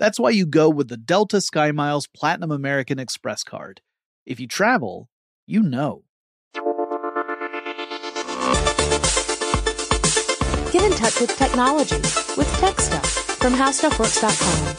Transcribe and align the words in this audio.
That's 0.00 0.18
why 0.18 0.30
you 0.30 0.46
go 0.46 0.70
with 0.70 0.88
the 0.88 0.96
Delta 0.96 1.36
SkyMiles 1.36 2.08
Platinum 2.16 2.50
American 2.50 2.98
Express 2.98 3.44
card. 3.44 3.82
If 4.24 4.40
you 4.40 4.48
travel, 4.48 5.10
you 5.46 5.62
know. 5.62 6.04
Get 10.72 10.84
in 10.84 10.92
touch 10.92 11.20
with 11.20 11.36
technology 11.36 11.96
with 12.38 12.50
Tech 12.60 12.80
Stuff 12.80 13.04
from 13.40 13.52
HowStuffWorks.com. 13.52 14.76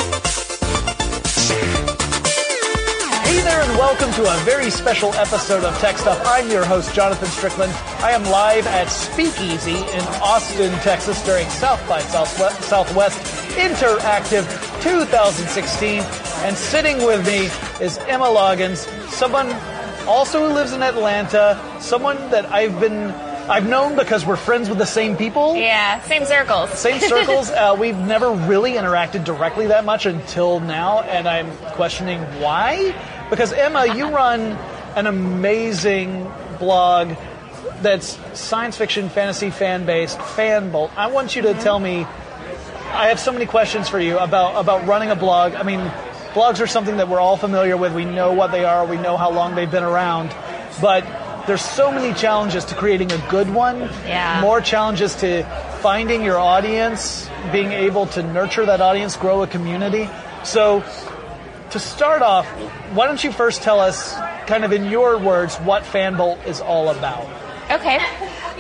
Hey 3.22 3.42
there, 3.44 3.62
and 3.62 3.78
welcome 3.78 4.12
to 4.14 4.24
a 4.24 4.38
very 4.38 4.72
special 4.72 5.14
episode 5.14 5.64
of 5.64 5.78
Tech 5.78 6.00
Stuff. 6.00 6.20
I'm 6.26 6.50
your 6.50 6.66
host, 6.66 6.96
Jonathan 6.96 7.30
Strickland. 7.30 7.72
I 8.00 8.10
am 8.10 8.24
live 8.24 8.66
at 8.66 8.86
Speakeasy 8.86 9.76
in 9.76 10.02
Austin, 10.24 10.72
Texas 10.80 11.24
during 11.24 11.48
South 11.50 11.88
by 11.88 12.00
Southwest, 12.00 12.64
Southwest 12.64 13.20
Interactive 13.52 14.71
2016. 14.82 16.02
And 16.44 16.58
sitting 16.58 16.98
with 17.06 17.26
me 17.26 17.46
is 17.84 17.98
Emma 18.00 18.26
Loggins, 18.26 18.88
someone 19.10 19.52
also 20.08 20.48
who 20.48 20.54
lives 20.54 20.74
in 20.74 20.82
Atlanta, 20.82 21.60
someone 21.80 22.18
that 22.32 22.46
I've 22.52 22.80
been 22.80 23.12
I've 23.50 23.68
known 23.68 23.96
because 23.96 24.26
we're 24.26 24.38
friends 24.38 24.70
with 24.70 24.78
the 24.78 24.86
same 24.86 25.18
people. 25.18 25.56
Yeah, 25.56 26.00
same 26.02 26.26
circles. 26.26 26.70
Same 26.72 27.00
circles. 27.10 27.50
uh, 27.50 27.76
we've 27.78 27.98
never 27.98 28.32
really 28.32 28.74
interacted 28.74 29.26
directly 29.26 29.68
that 29.68 29.84
much 29.84 30.06
until 30.06 30.60
now, 30.60 31.02
and 31.02 31.28
I'm 31.28 31.52
questioning 31.74 32.22
why. 32.40 32.96
Because 33.30 33.52
Emma, 33.52 33.94
you 33.96 34.10
run 34.10 34.42
an 34.96 35.08
amazing 35.08 36.32
blog 36.60 37.16
that's 37.82 38.18
science 38.40 38.78
fiction, 38.78 39.10
fantasy, 39.10 39.50
fan 39.50 39.86
based, 39.86 40.18
Fanbolt. 40.20 40.92
I 40.96 41.08
want 41.08 41.36
you 41.36 41.42
to 41.44 41.54
tell 41.56 41.80
me. 41.80 42.06
I 42.94 43.08
have 43.08 43.20
so 43.20 43.32
many 43.32 43.46
questions 43.46 43.88
for 43.88 44.00
you 44.00 44.20
about 44.20 44.56
about 44.56 44.86
running 44.86 45.12
a 45.12 45.16
blog. 45.16 45.54
I 45.56 45.64
mean, 45.64 45.80
blogs 46.34 46.60
are 46.60 46.68
something 46.68 46.98
that 46.98 47.08
we're 47.08 47.20
all 47.20 47.38
familiar 47.38 47.78
with. 47.78 47.94
We 47.94 48.06
know 48.06 48.34
what 48.34 48.52
they 48.52 48.66
are. 48.66 48.86
We 48.86 48.98
know 48.98 49.18
how 49.18 49.32
long 49.32 49.56
they've 49.56 49.72
been 49.72 49.84
around, 49.84 50.36
but 50.82 51.06
there's 51.48 51.62
so 51.62 51.92
many 51.92 52.14
challenges 52.14 52.66
to 52.66 52.76
creating 52.76 53.12
a 53.12 53.28
good 53.30 53.50
one. 53.54 53.80
Yeah. 54.06 54.42
More 54.42 54.62
challenges 54.62 55.16
to 55.18 55.44
finding 55.82 56.24
your 56.24 56.38
audience, 56.38 57.30
being 57.52 57.72
able 57.72 58.06
to 58.08 58.24
nurture 58.24 58.66
that 58.66 58.82
audience, 58.82 59.16
grow 59.16 59.42
a 59.42 59.48
community. 59.48 60.10
So, 60.44 60.84
to 61.72 61.80
start 61.80 62.22
off, 62.22 62.46
why 62.94 63.08
don't 63.08 63.24
you 63.24 63.32
first 63.32 63.64
tell 63.64 63.80
us, 63.80 64.14
kind 64.48 64.66
of 64.66 64.74
in 64.74 64.90
your 64.90 65.18
words, 65.18 65.56
what 65.58 65.84
Fanbolt 65.84 66.46
is 66.46 66.62
all 66.62 66.90
about? 66.90 67.26
Okay. 67.72 67.98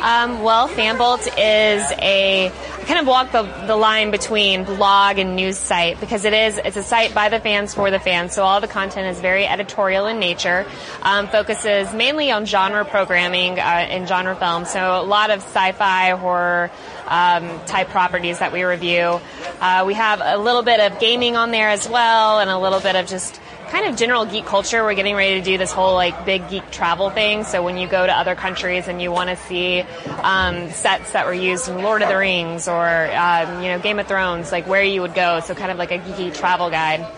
Um, 0.01 0.41
well, 0.41 0.67
Fanbolt 0.69 1.27
is 1.37 1.83
a 1.99 2.51
kind 2.91 2.99
of 2.99 3.07
walk 3.07 3.31
the, 3.31 3.43
the 3.67 3.75
line 3.77 4.11
between 4.11 4.65
blog 4.65 5.17
and 5.17 5.33
news 5.33 5.57
site 5.57 5.97
because 6.01 6.25
it 6.25 6.33
is 6.33 6.57
it's 6.57 6.75
a 6.75 6.83
site 6.83 7.13
by 7.15 7.29
the 7.29 7.39
fans 7.39 7.73
for 7.73 7.89
the 7.89 7.99
fans. 7.99 8.33
So 8.33 8.43
all 8.43 8.59
the 8.59 8.67
content 8.67 9.07
is 9.15 9.21
very 9.21 9.47
editorial 9.47 10.07
in 10.07 10.19
nature, 10.19 10.65
um, 11.01 11.29
focuses 11.29 11.93
mainly 11.93 12.31
on 12.31 12.45
genre 12.45 12.83
programming 12.83 13.59
uh, 13.59 13.63
and 13.63 14.09
genre 14.09 14.35
films. 14.35 14.71
So 14.71 15.01
a 15.01 15.03
lot 15.03 15.29
of 15.29 15.39
sci-fi, 15.39 16.09
horror. 16.09 16.69
Um, 17.07 17.59
type 17.65 17.89
properties 17.89 18.39
that 18.39 18.53
we 18.53 18.63
review. 18.63 19.19
Uh, 19.59 19.83
we 19.85 19.95
have 19.95 20.21
a 20.23 20.37
little 20.37 20.61
bit 20.61 20.79
of 20.79 20.97
gaming 21.01 21.35
on 21.35 21.51
there 21.51 21.67
as 21.67 21.89
well, 21.89 22.39
and 22.39 22.49
a 22.49 22.57
little 22.57 22.79
bit 22.79 22.95
of 22.95 23.05
just 23.05 23.41
kind 23.71 23.87
of 23.87 23.95
general 23.95 24.25
geek 24.25 24.45
culture. 24.45 24.83
We're 24.83 24.95
getting 24.95 25.15
ready 25.15 25.39
to 25.39 25.45
do 25.45 25.57
this 25.57 25.71
whole 25.71 25.93
like 25.93 26.25
big 26.25 26.47
geek 26.49 26.69
travel 26.71 27.09
thing. 27.09 27.45
So 27.45 27.63
when 27.63 27.77
you 27.77 27.87
go 27.87 28.05
to 28.05 28.11
other 28.11 28.35
countries 28.35 28.89
and 28.89 29.01
you 29.01 29.13
want 29.13 29.29
to 29.29 29.37
see 29.37 29.81
um, 30.21 30.69
sets 30.71 31.13
that 31.13 31.25
were 31.25 31.33
used 31.33 31.69
in 31.69 31.81
Lord 31.81 32.01
of 32.01 32.09
the 32.09 32.17
Rings 32.17 32.67
or 32.67 32.85
um, 32.85 33.63
you 33.63 33.69
know 33.69 33.79
Game 33.79 33.97
of 33.97 34.07
Thrones, 34.07 34.51
like 34.51 34.67
where 34.67 34.83
you 34.83 35.01
would 35.01 35.15
go. 35.15 35.39
So 35.39 35.55
kind 35.55 35.71
of 35.71 35.77
like 35.77 35.91
a 35.91 35.99
geeky 35.99 36.35
travel 36.35 36.69
guide. 36.69 37.09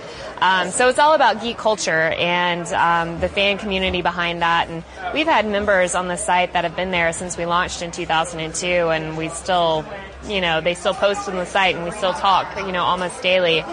Um, 0.43 0.69
so 0.71 0.89
it's 0.89 0.99
all 0.99 1.13
about 1.13 1.41
geek 1.41 1.57
culture 1.57 1.91
and 1.91 2.67
um, 2.73 3.19
the 3.19 3.29
fan 3.29 3.57
community 3.57 4.01
behind 4.01 4.41
that. 4.41 4.67
And 4.69 4.83
we've 5.13 5.25
had 5.25 5.47
members 5.47 5.95
on 5.95 6.07
the 6.07 6.17
site 6.17 6.53
that 6.53 6.65
have 6.65 6.75
been 6.75 6.91
there 6.91 7.13
since 7.13 7.35
we 7.35 7.45
launched 7.45 7.81
in 7.81 7.91
2002, 7.91 8.67
and 8.67 9.17
we 9.17 9.29
still, 9.29 9.85
you 10.27 10.41
know, 10.41 10.59
they 10.59 10.73
still 10.75 10.93
post 10.93 11.29
on 11.29 11.35
the 11.35 11.45
site 11.45 11.75
and 11.75 11.85
we 11.85 11.91
still 11.91 12.13
talk, 12.13 12.57
you 12.57 12.73
know, 12.73 12.83
almost 12.83 13.23
daily. 13.23 13.63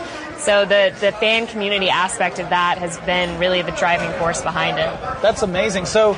So 0.41 0.65
the, 0.65 0.95
the 1.01 1.13
fan 1.13 1.47
community 1.47 1.91
aspect 1.91 2.39
of 2.39 2.49
that 2.49 2.79
has 2.79 2.99
been 3.01 3.39
really 3.39 3.63
the 3.63 3.73
driving 3.73 4.11
force 4.19 4.41
behind 4.41 4.79
it. 4.79 4.91
That's 5.23 5.43
amazing. 5.43 5.87
So, 5.87 6.15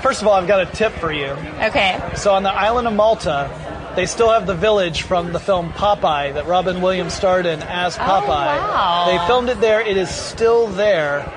first 0.00 0.22
of 0.22 0.28
all, 0.28 0.34
I've 0.34 0.48
got 0.48 0.66
a 0.66 0.70
tip 0.72 0.92
for 0.94 1.12
you. 1.12 1.28
Okay. 1.60 2.00
So, 2.16 2.32
on 2.32 2.42
the 2.42 2.52
island 2.52 2.88
of 2.88 2.94
Malta, 2.94 3.50
they 3.96 4.06
still 4.06 4.30
have 4.30 4.46
the 4.46 4.54
village 4.54 5.02
from 5.02 5.32
the 5.32 5.40
film 5.40 5.72
Popeye 5.72 6.32
that 6.34 6.46
Robin 6.46 6.80
Williams 6.80 7.12
starred 7.12 7.44
in 7.44 7.62
as 7.62 7.96
Popeye. 7.96 8.26
wow. 8.28 9.04
They 9.06 9.26
filmed 9.26 9.50
it 9.50 9.60
there. 9.60 9.80
It 9.80 9.96
is 9.96 10.08
still 10.08 10.68
there. 10.68 11.30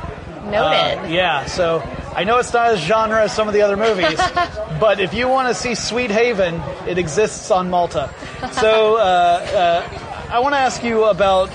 Noted. 0.46 1.00
Uh, 1.00 1.08
yeah. 1.10 1.46
So 1.48 1.82
I 2.16 2.24
know 2.24 2.38
it's 2.38 2.54
not 2.54 2.72
as 2.72 2.80
genre 2.80 3.24
as 3.24 3.34
some 3.34 3.48
of 3.50 3.54
the 3.54 3.62
other 3.62 3.76
movies, 3.76 4.18
but 4.80 5.02
if 5.02 5.14
you 5.14 5.28
want 5.28 5.50
to 5.50 5.54
see 5.54 5.76
Sweethaven, 5.76 6.62
it 6.88 6.98
exists 6.98 7.52
on 7.52 7.70
Malta. 7.70 8.10
So 8.54 8.96
uh, 8.96 9.02
uh, 9.90 10.05
I 10.36 10.40
want 10.40 10.54
to 10.54 10.60
ask 10.60 10.84
you 10.84 11.06
about 11.06 11.48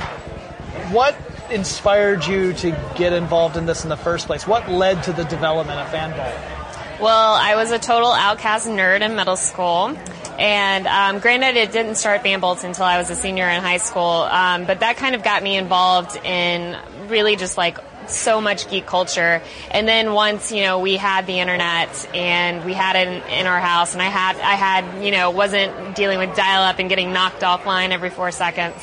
what 0.91 1.15
inspired 1.51 2.25
you 2.25 2.55
to 2.55 2.71
get 2.97 3.13
involved 3.13 3.59
in 3.59 3.67
this 3.67 3.83
in 3.83 3.91
the 3.91 3.97
first 3.99 4.27
place? 4.27 4.47
What 4.47 4.71
led 4.71 5.03
to 5.03 5.13
the 5.13 5.25
development 5.25 5.79
of 5.79 5.87
Fanbolt? 5.89 6.99
Well, 6.99 7.35
I 7.35 7.57
was 7.57 7.73
a 7.73 7.79
total 7.79 8.11
outcast 8.11 8.67
nerd 8.67 9.03
in 9.03 9.17
middle 9.17 9.37
school. 9.37 9.95
And 10.39 10.87
um, 10.87 11.19
granted, 11.19 11.59
it 11.59 11.73
didn't 11.73 11.97
start 11.97 12.23
Fanbolt 12.23 12.65
until 12.65 12.87
I 12.87 12.97
was 12.97 13.11
a 13.11 13.17
senior 13.17 13.47
in 13.51 13.61
high 13.61 13.77
school, 13.77 14.03
um, 14.03 14.65
but 14.65 14.81
that 14.81 14.97
kind 14.97 15.15
of 15.15 15.23
got 15.23 15.43
me 15.43 15.59
involved 15.59 16.17
in 16.25 16.75
really 17.09 17.37
just 17.37 17.59
like 17.59 17.77
so 18.07 18.41
much 18.41 18.69
geek 18.71 18.87
culture. 18.87 19.43
And 19.71 19.87
then 19.87 20.13
once, 20.13 20.53
you 20.53 20.63
know, 20.63 20.79
we 20.79 20.97
had 20.97 21.27
the 21.27 21.41
internet 21.41 22.09
and 22.15 22.65
we 22.65 22.75
had 22.75 22.97
it 22.97 23.09
in, 23.09 23.41
in 23.41 23.47
our 23.47 23.61
house 23.61 23.93
and 23.93 24.03
I 24.03 24.09
had, 24.09 24.37
I 24.37 24.55
had, 24.55 25.05
you 25.05 25.11
know, 25.11 25.31
wasn't 25.31 25.95
dealing 25.95 26.19
with 26.19 26.35
dial 26.37 26.63
up 26.63 26.79
and 26.79 26.89
getting 26.89 27.13
knocked 27.13 27.43
offline 27.43 27.91
every 27.91 28.11
four 28.11 28.31
seconds. 28.31 28.75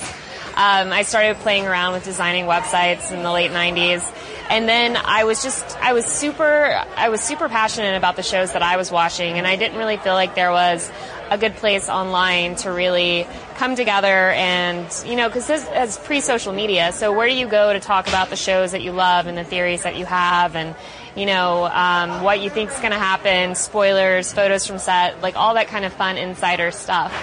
Um, 0.58 0.92
I 0.92 1.04
started 1.04 1.38
playing 1.38 1.68
around 1.68 1.94
with 1.94 2.04
designing 2.04 2.46
websites 2.46 3.12
in 3.12 3.22
the 3.22 3.32
late 3.32 3.52
90s. 3.52 4.04
And 4.50 4.68
then 4.68 4.98
I 4.98 5.26
was 5.26 5.44
just, 5.44 5.78
I 5.84 5.94
was 5.94 6.04
super, 6.04 6.84
I 6.96 7.10
was 7.10 7.22
super 7.22 7.48
passionate 7.48 7.96
about 7.96 8.16
the 8.16 8.24
shows 8.24 8.54
that 8.54 8.64
I 8.64 8.76
was 8.78 8.92
watching 8.92 9.38
and 9.38 9.46
I 9.46 9.56
didn't 9.56 9.78
really 9.78 9.98
feel 9.98 10.14
like 10.14 10.34
there 10.34 10.52
was 10.52 10.92
a 11.30 11.38
good 11.38 11.56
place 11.58 11.90
online 11.90 12.56
to 12.56 12.72
really 12.72 13.28
come 13.58 13.76
together 13.76 14.32
and, 14.32 14.88
you 15.06 15.16
know, 15.16 15.30
because 15.30 15.46
this 15.46 15.68
is 15.76 15.98
pre-social 16.00 16.54
media, 16.54 16.92
so 16.92 17.14
where 17.14 17.28
do 17.28 17.36
you 17.36 17.48
go 17.48 17.72
to 17.72 17.80
talk 17.80 18.08
about 18.08 18.32
the 18.32 18.36
shows 18.36 18.72
that 18.72 18.82
you 18.82 18.94
love 18.94 19.28
and 19.28 19.38
the 19.38 19.44
theories 19.44 19.84
that 19.84 19.96
you 19.96 20.06
have 20.06 20.56
and, 20.56 20.76
you 21.16 21.28
know, 21.28 21.66
um, 21.66 22.24
what 22.24 22.40
you 22.40 22.50
think 22.50 22.72
is 22.72 22.80
going 22.80 22.94
to 22.94 22.98
happen, 22.98 23.54
spoilers, 23.54 24.34
photos 24.34 24.66
from 24.66 24.80
set, 24.80 25.22
like 25.22 25.36
all 25.36 25.54
that 25.54 25.68
kind 25.68 25.86
of 25.86 25.94
fun 25.94 26.18
insider 26.18 26.72
stuff. 26.72 27.14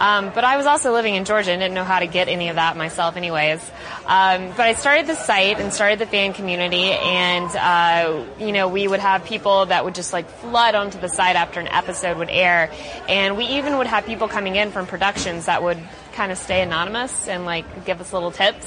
Um, 0.00 0.32
but 0.34 0.44
I 0.44 0.56
was 0.56 0.64
also 0.64 0.92
living 0.92 1.14
in 1.14 1.26
Georgia 1.26 1.52
and 1.52 1.60
didn't 1.60 1.74
know 1.74 1.84
how 1.84 2.00
to 2.00 2.06
get 2.06 2.28
any 2.28 2.48
of 2.48 2.56
that 2.56 2.76
myself, 2.76 3.16
anyways. 3.18 3.60
Um, 4.06 4.48
but 4.48 4.60
I 4.60 4.72
started 4.72 5.06
the 5.06 5.14
site 5.14 5.60
and 5.60 5.72
started 5.72 5.98
the 5.98 6.06
fan 6.06 6.32
community, 6.32 6.90
and 6.90 7.54
uh, 7.54 8.24
you 8.38 8.52
know 8.52 8.68
we 8.68 8.88
would 8.88 9.00
have 9.00 9.24
people 9.26 9.66
that 9.66 9.84
would 9.84 9.94
just 9.94 10.12
like 10.14 10.28
flood 10.28 10.74
onto 10.74 10.98
the 10.98 11.08
site 11.08 11.36
after 11.36 11.60
an 11.60 11.68
episode 11.68 12.16
would 12.16 12.30
air, 12.30 12.72
and 13.08 13.36
we 13.36 13.44
even 13.44 13.76
would 13.76 13.86
have 13.86 14.06
people 14.06 14.26
coming 14.26 14.56
in 14.56 14.72
from 14.72 14.86
productions 14.86 15.44
that 15.46 15.62
would 15.62 15.78
kind 16.14 16.32
of 16.32 16.38
stay 16.38 16.62
anonymous 16.62 17.28
and 17.28 17.44
like 17.44 17.84
give 17.84 18.00
us 18.00 18.12
little 18.12 18.30
tips. 18.30 18.66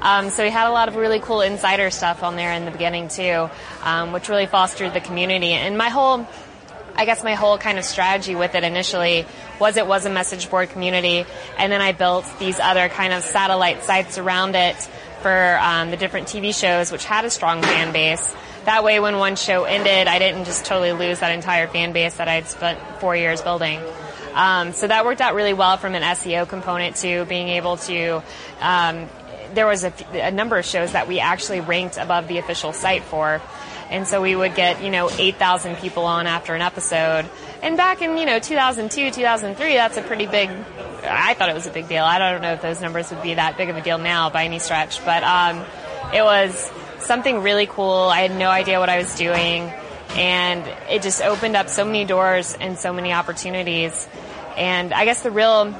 Um, 0.00 0.28
so 0.30 0.44
we 0.44 0.50
had 0.50 0.68
a 0.68 0.72
lot 0.72 0.88
of 0.88 0.96
really 0.96 1.18
cool 1.18 1.40
insider 1.40 1.90
stuff 1.90 2.22
on 2.22 2.36
there 2.36 2.52
in 2.52 2.64
the 2.64 2.70
beginning 2.70 3.08
too, 3.08 3.48
um, 3.82 4.12
which 4.12 4.28
really 4.28 4.46
fostered 4.46 4.92
the 4.92 5.00
community. 5.00 5.52
And 5.52 5.78
my 5.78 5.88
whole 5.88 6.26
I 6.96 7.04
guess 7.04 7.24
my 7.24 7.34
whole 7.34 7.58
kind 7.58 7.78
of 7.78 7.84
strategy 7.84 8.34
with 8.34 8.54
it 8.54 8.64
initially 8.64 9.26
was 9.58 9.76
it 9.76 9.86
was 9.86 10.06
a 10.06 10.10
message 10.10 10.48
board 10.50 10.70
community, 10.70 11.24
and 11.58 11.72
then 11.72 11.80
I 11.80 11.92
built 11.92 12.24
these 12.38 12.60
other 12.60 12.88
kind 12.88 13.12
of 13.12 13.22
satellite 13.22 13.82
sites 13.82 14.18
around 14.18 14.54
it 14.54 14.76
for 15.20 15.58
um, 15.60 15.90
the 15.90 15.96
different 15.96 16.28
TV 16.28 16.54
shows, 16.54 16.92
which 16.92 17.04
had 17.04 17.24
a 17.24 17.30
strong 17.30 17.62
fan 17.62 17.92
base. 17.92 18.34
That 18.66 18.84
way, 18.84 19.00
when 19.00 19.18
one 19.18 19.36
show 19.36 19.64
ended, 19.64 20.06
I 20.06 20.18
didn't 20.18 20.44
just 20.44 20.64
totally 20.64 20.92
lose 20.92 21.20
that 21.20 21.32
entire 21.32 21.66
fan 21.66 21.92
base 21.92 22.16
that 22.16 22.28
I'd 22.28 22.46
spent 22.46 22.78
four 23.00 23.16
years 23.16 23.42
building. 23.42 23.80
Um, 24.34 24.72
so 24.72 24.86
that 24.86 25.04
worked 25.04 25.20
out 25.20 25.34
really 25.34 25.52
well 25.52 25.76
from 25.76 25.94
an 25.94 26.02
SEO 26.02 26.48
component 26.48 26.96
to 26.96 27.24
being 27.24 27.48
able 27.48 27.76
to. 27.78 28.22
Um, 28.60 29.08
there 29.54 29.66
was 29.66 29.84
a, 29.84 29.92
a 30.12 30.30
number 30.30 30.58
of 30.58 30.64
shows 30.64 30.92
that 30.92 31.06
we 31.08 31.20
actually 31.20 31.60
ranked 31.60 31.96
above 31.96 32.28
the 32.28 32.38
official 32.38 32.72
site 32.72 33.04
for. 33.04 33.40
And 33.94 34.08
so 34.08 34.20
we 34.20 34.34
would 34.34 34.56
get, 34.56 34.82
you 34.82 34.90
know, 34.90 35.08
8,000 35.08 35.76
people 35.76 36.04
on 36.04 36.26
after 36.26 36.52
an 36.52 36.62
episode. 36.62 37.26
And 37.62 37.76
back 37.76 38.02
in, 38.02 38.16
you 38.16 38.26
know, 38.26 38.40
2002, 38.40 39.12
2003, 39.12 39.74
that's 39.74 39.96
a 39.96 40.02
pretty 40.02 40.26
big, 40.26 40.50
I 41.04 41.34
thought 41.34 41.48
it 41.48 41.54
was 41.54 41.68
a 41.68 41.70
big 41.70 41.86
deal. 41.86 42.02
I 42.02 42.18
don't 42.18 42.42
know 42.42 42.54
if 42.54 42.60
those 42.60 42.80
numbers 42.80 43.12
would 43.12 43.22
be 43.22 43.34
that 43.34 43.56
big 43.56 43.68
of 43.68 43.76
a 43.76 43.80
deal 43.80 43.98
now 43.98 44.30
by 44.30 44.46
any 44.46 44.58
stretch, 44.58 45.04
but 45.04 45.22
um, 45.22 45.64
it 46.12 46.24
was 46.24 46.72
something 46.98 47.40
really 47.40 47.66
cool. 47.66 48.08
I 48.10 48.22
had 48.22 48.36
no 48.36 48.48
idea 48.48 48.80
what 48.80 48.88
I 48.88 48.98
was 48.98 49.14
doing. 49.14 49.72
And 50.16 50.66
it 50.90 51.02
just 51.02 51.22
opened 51.22 51.54
up 51.54 51.68
so 51.68 51.84
many 51.84 52.04
doors 52.04 52.56
and 52.60 52.76
so 52.76 52.92
many 52.92 53.12
opportunities. 53.12 54.08
And 54.56 54.92
I 54.92 55.04
guess 55.04 55.22
the 55.22 55.30
real 55.30 55.72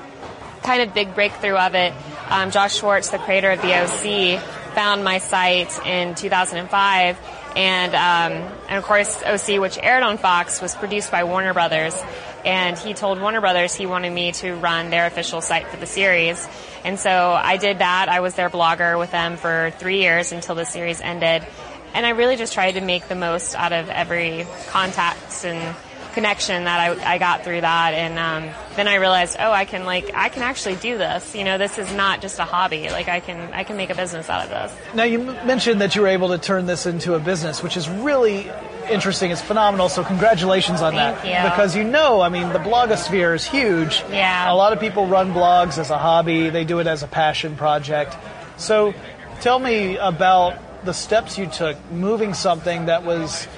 kind 0.62 0.82
of 0.82 0.94
big 0.94 1.16
breakthrough 1.16 1.56
of 1.56 1.74
it, 1.74 1.92
um, 2.28 2.52
Josh 2.52 2.76
Schwartz, 2.78 3.10
the 3.10 3.18
creator 3.18 3.50
of 3.50 3.60
the 3.60 3.74
OC, 3.74 4.40
found 4.76 5.02
my 5.02 5.18
site 5.18 5.84
in 5.84 6.14
2005 6.14 7.18
and 7.56 7.94
um, 7.94 8.52
and 8.68 8.78
of 8.78 8.84
course 8.84 9.22
OC, 9.22 9.60
which 9.60 9.78
aired 9.80 10.02
on 10.02 10.18
Fox, 10.18 10.60
was 10.60 10.74
produced 10.74 11.10
by 11.10 11.24
Warner 11.24 11.52
Brothers, 11.52 12.00
and 12.44 12.78
he 12.78 12.94
told 12.94 13.20
Warner 13.20 13.40
Brothers 13.40 13.74
he 13.74 13.86
wanted 13.86 14.12
me 14.12 14.32
to 14.32 14.54
run 14.54 14.90
their 14.90 15.06
official 15.06 15.40
site 15.40 15.68
for 15.68 15.76
the 15.76 15.86
series, 15.86 16.46
and 16.84 16.98
so 16.98 17.10
I 17.10 17.56
did 17.56 17.78
that. 17.78 18.08
I 18.08 18.20
was 18.20 18.34
their 18.34 18.50
blogger 18.50 18.98
with 18.98 19.10
them 19.10 19.36
for 19.36 19.72
three 19.78 20.02
years 20.02 20.32
until 20.32 20.54
the 20.54 20.64
series 20.64 21.00
ended, 21.00 21.46
and 21.94 22.04
I 22.04 22.10
really 22.10 22.36
just 22.36 22.52
tried 22.52 22.72
to 22.72 22.80
make 22.80 23.08
the 23.08 23.14
most 23.14 23.54
out 23.54 23.72
of 23.72 23.88
every 23.88 24.46
contact 24.68 25.44
and 25.44 25.76
connection 26.14 26.64
that 26.64 26.80
I, 26.80 27.14
I 27.14 27.18
got 27.18 27.44
through 27.44 27.60
that. 27.60 27.92
And 27.92 28.18
um, 28.18 28.54
then 28.76 28.88
I 28.88 28.96
realized, 28.96 29.36
oh, 29.38 29.50
I 29.50 29.64
can 29.64 29.84
like 29.84 30.10
I 30.14 30.28
can 30.28 30.42
actually 30.42 30.76
do 30.76 30.96
this. 30.96 31.34
You 31.34 31.44
know, 31.44 31.58
this 31.58 31.78
is 31.78 31.92
not 31.92 32.22
just 32.22 32.38
a 32.38 32.44
hobby. 32.44 32.88
Like 32.90 33.08
I 33.08 33.20
can 33.20 33.52
I 33.52 33.64
can 33.64 33.76
make 33.76 33.90
a 33.90 33.94
business 33.94 34.30
out 34.30 34.44
of 34.44 34.48
this. 34.50 34.72
Now 34.94 35.04
you 35.04 35.28
m- 35.28 35.46
mentioned 35.46 35.80
that 35.80 35.94
you 35.94 36.02
were 36.02 36.08
able 36.08 36.28
to 36.28 36.38
turn 36.38 36.66
this 36.66 36.86
into 36.86 37.14
a 37.14 37.18
business, 37.18 37.62
which 37.62 37.76
is 37.76 37.88
really 37.88 38.50
interesting. 38.88 39.30
It's 39.30 39.42
phenomenal. 39.42 39.88
So 39.88 40.04
congratulations 40.04 40.80
on 40.80 40.94
Thank 40.94 41.22
that. 41.22 41.26
you. 41.44 41.50
Because 41.50 41.76
you 41.76 41.84
know, 41.84 42.20
I 42.20 42.28
mean, 42.28 42.50
the 42.50 42.58
blogosphere 42.58 43.34
is 43.34 43.44
huge. 43.46 44.02
Yeah. 44.10 44.50
A 44.50 44.54
lot 44.54 44.72
of 44.72 44.80
people 44.80 45.06
run 45.06 45.32
blogs 45.32 45.78
as 45.78 45.90
a 45.90 45.98
hobby. 45.98 46.50
They 46.50 46.64
do 46.64 46.78
it 46.78 46.86
as 46.86 47.02
a 47.02 47.08
passion 47.08 47.56
project. 47.56 48.16
So 48.56 48.94
tell 49.40 49.58
me 49.58 49.96
about 49.96 50.58
the 50.84 50.92
steps 50.92 51.38
you 51.38 51.46
took 51.46 51.76
moving 51.90 52.34
something 52.34 52.86
that 52.86 53.04
was 53.04 53.48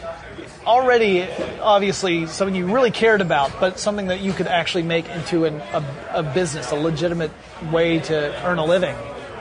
already 0.67 1.23
obviously 1.61 2.27
something 2.27 2.55
you 2.55 2.67
really 2.67 2.91
cared 2.91 3.21
about, 3.21 3.53
but 3.61 3.79
something 3.79 4.09
that 4.09 4.21
you 4.21 4.33
could 4.33 4.47
actually 4.49 4.83
make 4.83 5.09
into 5.09 5.45
an, 5.45 5.61
a, 5.73 5.85
a 6.15 6.23
business, 6.23 6.71
a 6.73 6.77
legitimate 6.77 7.31
way 7.73 8.01
to 8.01 8.45
earn 8.47 8.59
a 8.59 8.65
living. 8.65 8.97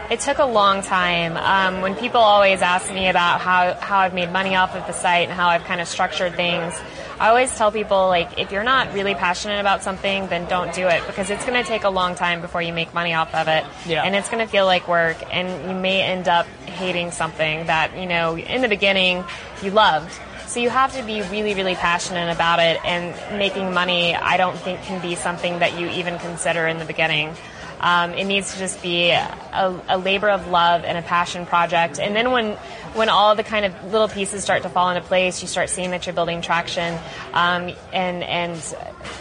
It 0.09 0.19
took 0.19 0.37
a 0.37 0.45
long 0.45 0.83
time. 0.83 1.35
Um, 1.35 1.81
when 1.81 1.95
people 1.95 2.19
always 2.21 2.61
ask 2.61 2.93
me 2.93 3.09
about 3.09 3.41
how, 3.41 3.73
how 3.73 3.97
I've 3.97 4.13
made 4.13 4.31
money 4.31 4.55
off 4.55 4.75
of 4.75 4.85
the 4.85 4.93
site 4.93 5.27
and 5.27 5.31
how 5.33 5.47
I've 5.47 5.63
kind 5.63 5.81
of 5.81 5.87
structured 5.87 6.35
things, 6.35 6.79
I 7.19 7.29
always 7.29 7.55
tell 7.57 7.71
people 7.71 8.07
like 8.07 8.37
if 8.37 8.51
you're 8.51 8.63
not 8.63 8.93
really 8.93 9.15
passionate 9.15 9.59
about 9.59 9.81
something, 9.81 10.27
then 10.27 10.47
don't 10.47 10.71
do 10.75 10.87
it 10.87 11.01
because 11.07 11.31
it's 11.31 11.43
going 11.43 11.59
to 11.59 11.67
take 11.67 11.85
a 11.85 11.89
long 11.89 12.13
time 12.13 12.41
before 12.41 12.61
you 12.61 12.71
make 12.71 12.93
money 12.93 13.15
off 13.15 13.33
of 13.33 13.47
it, 13.47 13.63
Yeah. 13.87 14.03
and 14.03 14.15
it's 14.15 14.29
going 14.29 14.45
to 14.45 14.51
feel 14.51 14.65
like 14.67 14.87
work, 14.87 15.17
and 15.33 15.69
you 15.71 15.75
may 15.75 16.03
end 16.03 16.27
up 16.27 16.45
hating 16.67 17.09
something 17.11 17.65
that 17.65 17.97
you 17.97 18.05
know 18.05 18.37
in 18.37 18.61
the 18.61 18.67
beginning 18.67 19.23
you 19.63 19.71
loved. 19.71 20.11
So 20.47 20.59
you 20.59 20.69
have 20.69 20.93
to 20.95 21.03
be 21.03 21.21
really, 21.23 21.53
really 21.53 21.75
passionate 21.75 22.31
about 22.31 22.59
it, 22.59 22.79
and 22.85 23.37
making 23.37 23.73
money, 23.73 24.15
I 24.15 24.37
don't 24.37 24.57
think, 24.57 24.81
can 24.83 25.01
be 25.01 25.15
something 25.15 25.59
that 25.59 25.79
you 25.79 25.87
even 25.89 26.17
consider 26.19 26.67
in 26.67 26.77
the 26.77 26.85
beginning. 26.85 27.35
Um, 27.79 28.13
it 28.13 28.23
needs 28.23 28.53
to 28.53 28.59
just 28.59 28.81
be 28.81 29.11
a, 29.11 29.81
a 29.89 29.97
labor 29.97 30.29
of 30.29 30.47
love 30.47 30.83
and 30.85 30.97
a 30.97 31.01
passion 31.01 31.45
project. 31.45 31.99
And 31.99 32.15
then 32.15 32.31
when 32.31 32.57
when 32.93 33.09
all 33.09 33.35
the 33.35 33.43
kind 33.43 33.65
of 33.65 33.91
little 33.91 34.07
pieces 34.07 34.41
start 34.43 34.63
to 34.63 34.69
fall 34.69 34.89
into 34.89 35.01
place, 35.01 35.41
you 35.41 35.47
start 35.49 35.69
seeing 35.69 35.91
that 35.91 36.05
you're 36.05 36.15
building 36.15 36.41
traction, 36.41 36.97
um, 37.33 37.73
and 37.91 38.23
and 38.23 38.75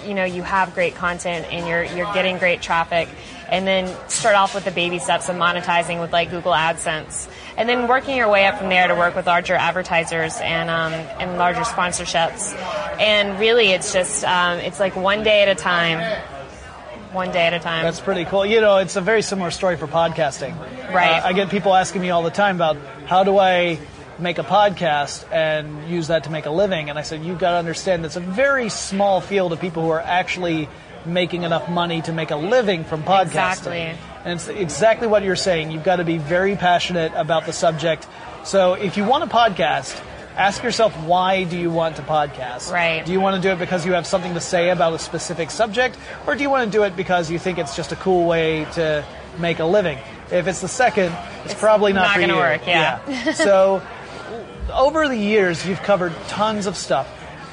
you 0.06 0.14
know 0.14 0.24
you 0.24 0.42
have 0.42 0.74
great 0.74 0.94
content 0.94 1.46
and 1.52 1.66
you're 1.66 1.84
you're 1.84 2.12
getting 2.14 2.38
great 2.38 2.62
traffic. 2.62 3.08
And 3.48 3.66
then 3.66 3.94
start 4.08 4.36
off 4.36 4.54
with 4.54 4.64
the 4.64 4.70
baby 4.70 4.98
steps 4.98 5.28
of 5.28 5.36
monetizing 5.36 6.00
with 6.00 6.12
like 6.12 6.30
Google 6.30 6.52
AdSense, 6.52 7.28
and 7.56 7.68
then 7.68 7.88
working 7.88 8.16
your 8.16 8.28
way 8.28 8.46
up 8.46 8.58
from 8.58 8.68
there 8.68 8.88
to 8.88 8.94
work 8.94 9.14
with 9.14 9.26
larger 9.26 9.54
advertisers 9.54 10.36
and 10.40 10.70
um, 10.70 10.92
and 10.92 11.38
larger 11.38 11.62
sponsorships. 11.62 12.54
And 12.98 13.38
really, 13.38 13.70
it's 13.70 13.92
just 13.92 14.24
um, 14.24 14.58
it's 14.58 14.80
like 14.80 14.96
one 14.96 15.22
day 15.22 15.42
at 15.42 15.48
a 15.48 15.54
time, 15.54 16.00
one 17.12 17.30
day 17.30 17.46
at 17.46 17.54
a 17.54 17.58
time. 17.58 17.84
That's 17.84 18.00
pretty 18.00 18.24
cool. 18.24 18.44
You 18.44 18.60
know, 18.60 18.78
it's 18.78 18.96
a 18.96 19.00
very 19.00 19.22
similar 19.22 19.50
story 19.50 19.76
for 19.76 19.86
podcasting. 19.86 20.58
Right. 20.92 21.22
Uh, 21.22 21.28
I 21.28 21.32
get 21.32 21.50
people 21.50 21.74
asking 21.74 22.02
me 22.02 22.10
all 22.10 22.22
the 22.22 22.30
time 22.30 22.56
about 22.56 22.76
how 23.06 23.24
do 23.24 23.38
I 23.38 23.78
make 24.18 24.38
a 24.38 24.44
podcast 24.44 25.30
and 25.32 25.88
use 25.88 26.08
that 26.08 26.24
to 26.24 26.30
make 26.30 26.46
a 26.46 26.50
living. 26.50 26.90
And 26.90 26.98
I 26.98 27.02
said, 27.02 27.24
you've 27.24 27.38
got 27.38 27.52
to 27.52 27.56
understand 27.56 28.04
that's 28.04 28.16
a 28.16 28.20
very 28.20 28.68
small 28.68 29.20
field 29.20 29.52
of 29.52 29.60
people 29.60 29.82
who 29.82 29.90
are 29.90 30.00
actually 30.00 30.68
making 31.04 31.42
enough 31.42 31.68
money 31.68 32.00
to 32.02 32.12
make 32.12 32.30
a 32.30 32.36
living 32.36 32.84
from 32.84 33.02
podcasting. 33.02 33.24
Exactly. 33.26 33.94
And 34.24 34.32
it's 34.34 34.48
exactly 34.48 35.06
what 35.06 35.22
you're 35.22 35.36
saying. 35.36 35.70
You've 35.70 35.84
got 35.84 35.96
to 35.96 36.04
be 36.04 36.18
very 36.18 36.56
passionate 36.56 37.12
about 37.14 37.46
the 37.46 37.52
subject. 37.52 38.06
So 38.44 38.74
if 38.74 38.96
you 38.96 39.04
want 39.04 39.24
a 39.24 39.26
podcast, 39.26 40.00
ask 40.36 40.62
yourself 40.62 40.94
why 41.04 41.44
do 41.44 41.58
you 41.58 41.70
want 41.70 41.96
to 41.96 42.02
podcast? 42.02 42.72
Right. 42.72 43.04
Do 43.04 43.12
you 43.12 43.20
want 43.20 43.36
to 43.36 43.42
do 43.42 43.52
it 43.52 43.58
because 43.58 43.84
you 43.86 43.92
have 43.92 44.06
something 44.06 44.34
to 44.34 44.40
say 44.40 44.70
about 44.70 44.92
a 44.94 44.98
specific 44.98 45.50
subject, 45.50 45.96
or 46.26 46.34
do 46.34 46.42
you 46.42 46.50
want 46.50 46.70
to 46.70 46.76
do 46.78 46.84
it 46.84 46.96
because 46.96 47.30
you 47.30 47.38
think 47.38 47.58
it's 47.58 47.76
just 47.76 47.92
a 47.92 47.96
cool 47.96 48.26
way 48.26 48.64
to 48.74 49.04
make 49.38 49.58
a 49.58 49.64
living? 49.64 49.98
If 50.30 50.46
it's 50.46 50.60
the 50.60 50.68
second, 50.68 51.12
it's, 51.44 51.52
It's 51.52 51.60
probably 51.60 51.92
not, 51.92 52.08
not 52.08 52.20
gonna 52.20 52.32
you. 52.32 52.38
work, 52.38 52.66
yeah. 52.66 53.32
so 53.34 53.82
over 54.72 55.06
the 55.06 55.16
years, 55.16 55.66
you've 55.66 55.82
covered 55.82 56.14
tons 56.28 56.66
of 56.66 56.76
stuff. 56.76 57.06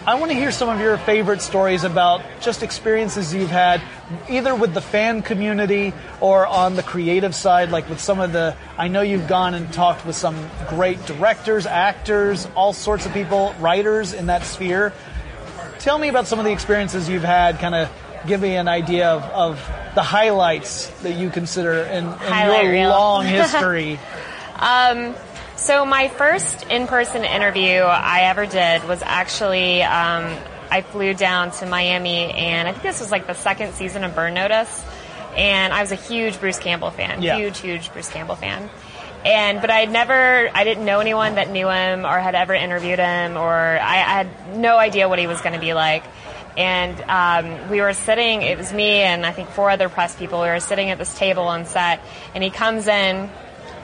I 0.04 0.16
want 0.16 0.32
to 0.32 0.36
hear 0.36 0.52
some 0.52 0.68
of 0.68 0.80
your 0.80 0.98
favorite 0.98 1.44
stories 1.44 1.84
about 1.84 2.24
just 2.40 2.64
experiences 2.64 3.36
you've 3.36 3.52
had, 3.52 3.84
either 4.28 4.56
with 4.56 4.74
the 4.74 4.82
fan 4.82 5.22
community 5.22 5.94
or 6.20 6.48
on 6.48 6.76
the 6.76 6.82
creative 6.82 7.36
side, 7.36 7.70
like 7.70 7.88
with 7.88 8.00
some 8.00 8.20
of 8.20 8.34
the. 8.34 8.56
I 8.80 8.88
know 8.88 9.02
you've 9.02 9.28
gone 9.28 9.54
and 9.54 9.72
talked 9.72 10.04
with 10.04 10.16
some 10.16 10.50
great 10.70 11.06
directors, 11.06 11.68
actors, 11.68 12.48
all 12.56 12.74
sorts 12.74 13.06
of 13.06 13.14
people, 13.14 13.54
writers 13.60 14.14
in 14.14 14.26
that 14.26 14.44
sphere. 14.44 14.92
Tell 15.78 16.00
me 16.00 16.08
about 16.08 16.26
some 16.26 16.40
of 16.40 16.46
the 16.46 16.52
experiences 16.52 17.08
you've 17.08 17.24
had, 17.24 17.60
kind 17.60 17.76
of 17.76 17.92
give 18.26 18.42
me 18.42 18.56
an 18.56 18.68
idea 18.68 19.08
of, 19.08 19.24
of 19.26 19.58
the 19.94 20.02
highlights 20.04 20.88
that 21.02 21.14
you 21.14 21.30
consider 21.30 21.84
in, 21.84 22.06
in 22.06 22.48
your 22.48 22.72
reel. 22.72 22.90
long 22.90 23.26
history. 23.26 24.00
Um, 24.62 25.16
so 25.62 25.86
my 25.86 26.08
first 26.08 26.64
in-person 26.70 27.24
interview 27.24 27.82
I 27.82 28.22
ever 28.24 28.46
did 28.46 28.84
was 28.88 29.02
actually 29.04 29.84
um, 29.84 30.36
I 30.72 30.82
flew 30.82 31.14
down 31.14 31.52
to 31.52 31.66
Miami, 31.66 32.32
and 32.32 32.68
I 32.68 32.72
think 32.72 32.84
this 32.84 33.00
was 33.00 33.12
like 33.12 33.28
the 33.28 33.34
second 33.36 33.74
season 33.74 34.04
of 34.04 34.16
Burn 34.16 34.34
Notice, 34.34 34.84
and 35.38 35.72
I 35.72 35.82
was 35.82 35.92
a 35.92 35.96
huge 35.96 36.40
Bruce 36.40 36.58
Campbell 36.60 36.90
fan, 36.92 37.22
Yeah. 37.22 37.38
huge, 37.38 37.60
huge 37.60 37.92
Bruce 37.94 38.10
Campbell 38.10 38.36
fan. 38.36 38.70
And 39.24 39.62
but 39.62 39.70
I 39.70 39.82
had 39.82 39.92
never, 39.92 40.50
I 40.52 40.64
didn't 40.64 40.84
know 40.84 41.00
anyone 41.00 41.36
that 41.36 41.52
knew 41.52 41.70
him 41.70 42.06
or 42.06 42.18
had 42.20 42.34
ever 42.34 42.56
interviewed 42.56 42.98
him, 42.98 43.38
or 43.38 43.54
I, 43.54 43.98
I 43.98 44.24
had 44.24 44.58
no 44.58 44.78
idea 44.80 45.08
what 45.08 45.20
he 45.20 45.28
was 45.28 45.40
going 45.42 45.54
to 45.54 45.60
be 45.60 45.74
like. 45.76 46.04
And 46.58 47.00
um, 47.04 47.70
we 47.70 47.82
were 47.82 47.94
sitting, 47.94 48.42
it 48.42 48.58
was 48.58 48.74
me 48.74 49.02
and 49.02 49.26
I 49.26 49.32
think 49.32 49.50
four 49.50 49.70
other 49.70 49.90
press 49.90 50.16
people. 50.16 50.42
We 50.42 50.48
were 50.48 50.60
sitting 50.60 50.90
at 50.90 50.98
this 50.98 51.16
table 51.18 51.44
on 51.44 51.66
set, 51.66 52.00
and 52.34 52.44
he 52.44 52.50
comes 52.50 52.88
in 52.88 53.30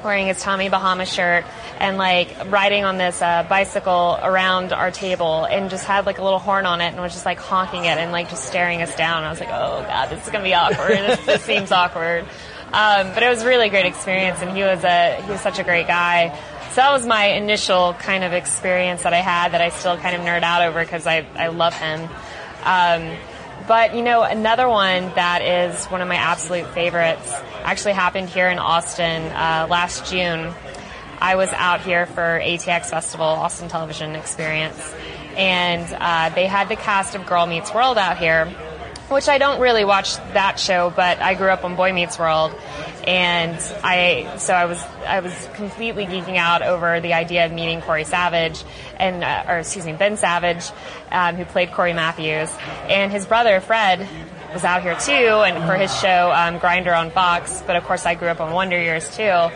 wearing 0.04 0.28
his 0.28 0.42
Tommy 0.42 0.70
Bahama 0.70 1.06
shirt 1.06 1.46
and 1.80 1.98
like 1.98 2.52
riding 2.52 2.86
on 2.86 2.98
this 2.98 3.22
uh, 3.22 3.46
bicycle 3.48 4.18
around 4.22 4.74
our 4.74 4.92
table 4.92 5.46
and 5.46 5.70
just 5.70 5.86
had 5.86 6.06
like 6.06 6.18
a 6.18 6.24
little 6.24 6.40
horn 6.40 6.66
on 6.66 6.82
it 6.82 6.88
and 6.88 6.98
was 6.98 7.14
just 7.14 7.26
like 7.26 7.40
honking 7.40 7.86
it 7.86 7.98
and 7.98 8.12
like 8.12 8.30
just 8.30 8.46
staring 8.46 8.82
us 8.82 8.96
down. 8.96 9.24
I 9.24 9.30
was 9.30 9.40
like, 9.40 9.50
oh 9.50 9.84
god, 9.88 10.10
this 10.10 10.26
is 10.26 10.32
gonna 10.32 10.44
be 10.44 10.54
awkward. 10.54 10.98
this, 10.98 11.26
this 11.26 11.44
seems 11.44 11.72
awkward. 11.72 12.26
Um, 12.74 13.14
but 13.14 13.24
it 13.24 13.30
was 13.30 13.44
a 13.44 13.48
really 13.48 13.70
great 13.70 13.86
experience 13.86 14.42
and 14.42 14.56
he 14.56 14.64
was 14.64 14.84
a 14.84 15.22
he 15.22 15.32
was 15.32 15.42
such 15.42 15.60
a 15.60 15.64
great 15.64 15.88
guy. 15.88 16.38
So 16.72 16.76
that 16.82 16.92
was 16.92 17.06
my 17.06 17.30
initial 17.30 17.94
kind 17.94 18.24
of 18.24 18.34
experience 18.34 19.04
that 19.04 19.14
I 19.14 19.22
had 19.22 19.54
that 19.54 19.62
I 19.62 19.70
still 19.70 19.98
kind 19.98 20.16
of 20.16 20.22
nerd 20.22 20.44
out 20.44 20.62
over 20.62 20.80
because 20.80 21.08
I, 21.08 21.26
I 21.36 21.48
love 21.48 21.74
him. 21.74 22.08
Um, 22.64 23.18
but 23.68 23.96
you 23.96 24.04
know, 24.04 24.24
another 24.24 24.68
one 24.68 25.10
that 25.16 25.42
is 25.42 25.86
one 25.88 26.02
of 26.02 26.08
my 26.08 26.16
absolute 26.16 26.68
favorites 26.74 27.32
actually 27.64 27.94
happened 27.94 28.30
here 28.30 28.50
in 28.50 28.60
Austin 28.60 29.24
uh, 29.24 29.68
last 29.70 30.12
June. 30.12 30.54
I 31.20 31.36
was 31.36 31.50
out 31.54 31.82
here 31.82 32.06
for 32.06 32.40
ATX 32.44 32.90
Festival, 32.90 33.26
Austin 33.26 33.70
Television 33.70 34.16
Experience, 34.16 34.94
and 35.36 35.86
uh, 36.00 36.30
they 36.36 36.46
had 36.46 36.70
the 36.70 36.76
cast 36.76 37.16
of 37.16 37.26
Girl 37.26 37.46
Meets 37.48 37.74
World 37.74 37.98
out 37.98 38.18
here, 38.18 38.54
which 39.10 39.30
I 39.30 39.38
don't 39.38 39.60
really 39.62 39.86
watch 39.86 40.18
that 40.34 40.60
show, 40.60 40.92
but 40.96 41.20
I 41.20 41.34
grew 41.34 41.50
up 41.50 41.64
on 41.64 41.76
Boy 41.76 41.94
Meets 41.94 42.20
World, 42.20 42.54
and 43.06 43.56
I 43.84 44.38
so 44.38 44.54
I 44.54 44.66
was 44.66 44.82
I 45.06 45.22
was 45.22 45.50
completely 45.54 46.06
geeking 46.06 46.36
out 46.36 46.62
over 46.62 47.00
the 47.00 47.14
idea 47.14 47.46
of 47.46 47.52
meeting 47.52 47.82
Corey 47.82 48.04
Savage, 48.04 48.64
and 48.98 49.24
uh, 49.24 49.46
or 49.48 49.60
excuse 49.60 49.86
me 49.86 49.94
Ben 49.94 50.18
Savage, 50.18 50.70
um, 51.12 51.36
who 51.36 51.46
played 51.46 51.72
Corey 51.72 51.94
Matthews, 51.94 52.54
and 52.90 53.12
his 53.12 53.26
brother 53.26 53.62
Fred 53.62 54.08
was 54.54 54.64
out 54.64 54.82
here 54.82 54.96
too, 54.96 55.12
and 55.14 55.64
for 55.66 55.76
his 55.76 55.96
show 56.00 56.32
um, 56.34 56.58
Grinder 56.58 56.94
on 56.94 57.12
Fox. 57.12 57.64
But 57.66 57.76
of 57.76 57.84
course, 57.86 58.06
I 58.06 58.16
grew 58.16 58.28
up 58.28 58.42
on 58.42 58.54
Wonder 58.54 58.82
Years 58.82 59.16
too. 59.16 59.50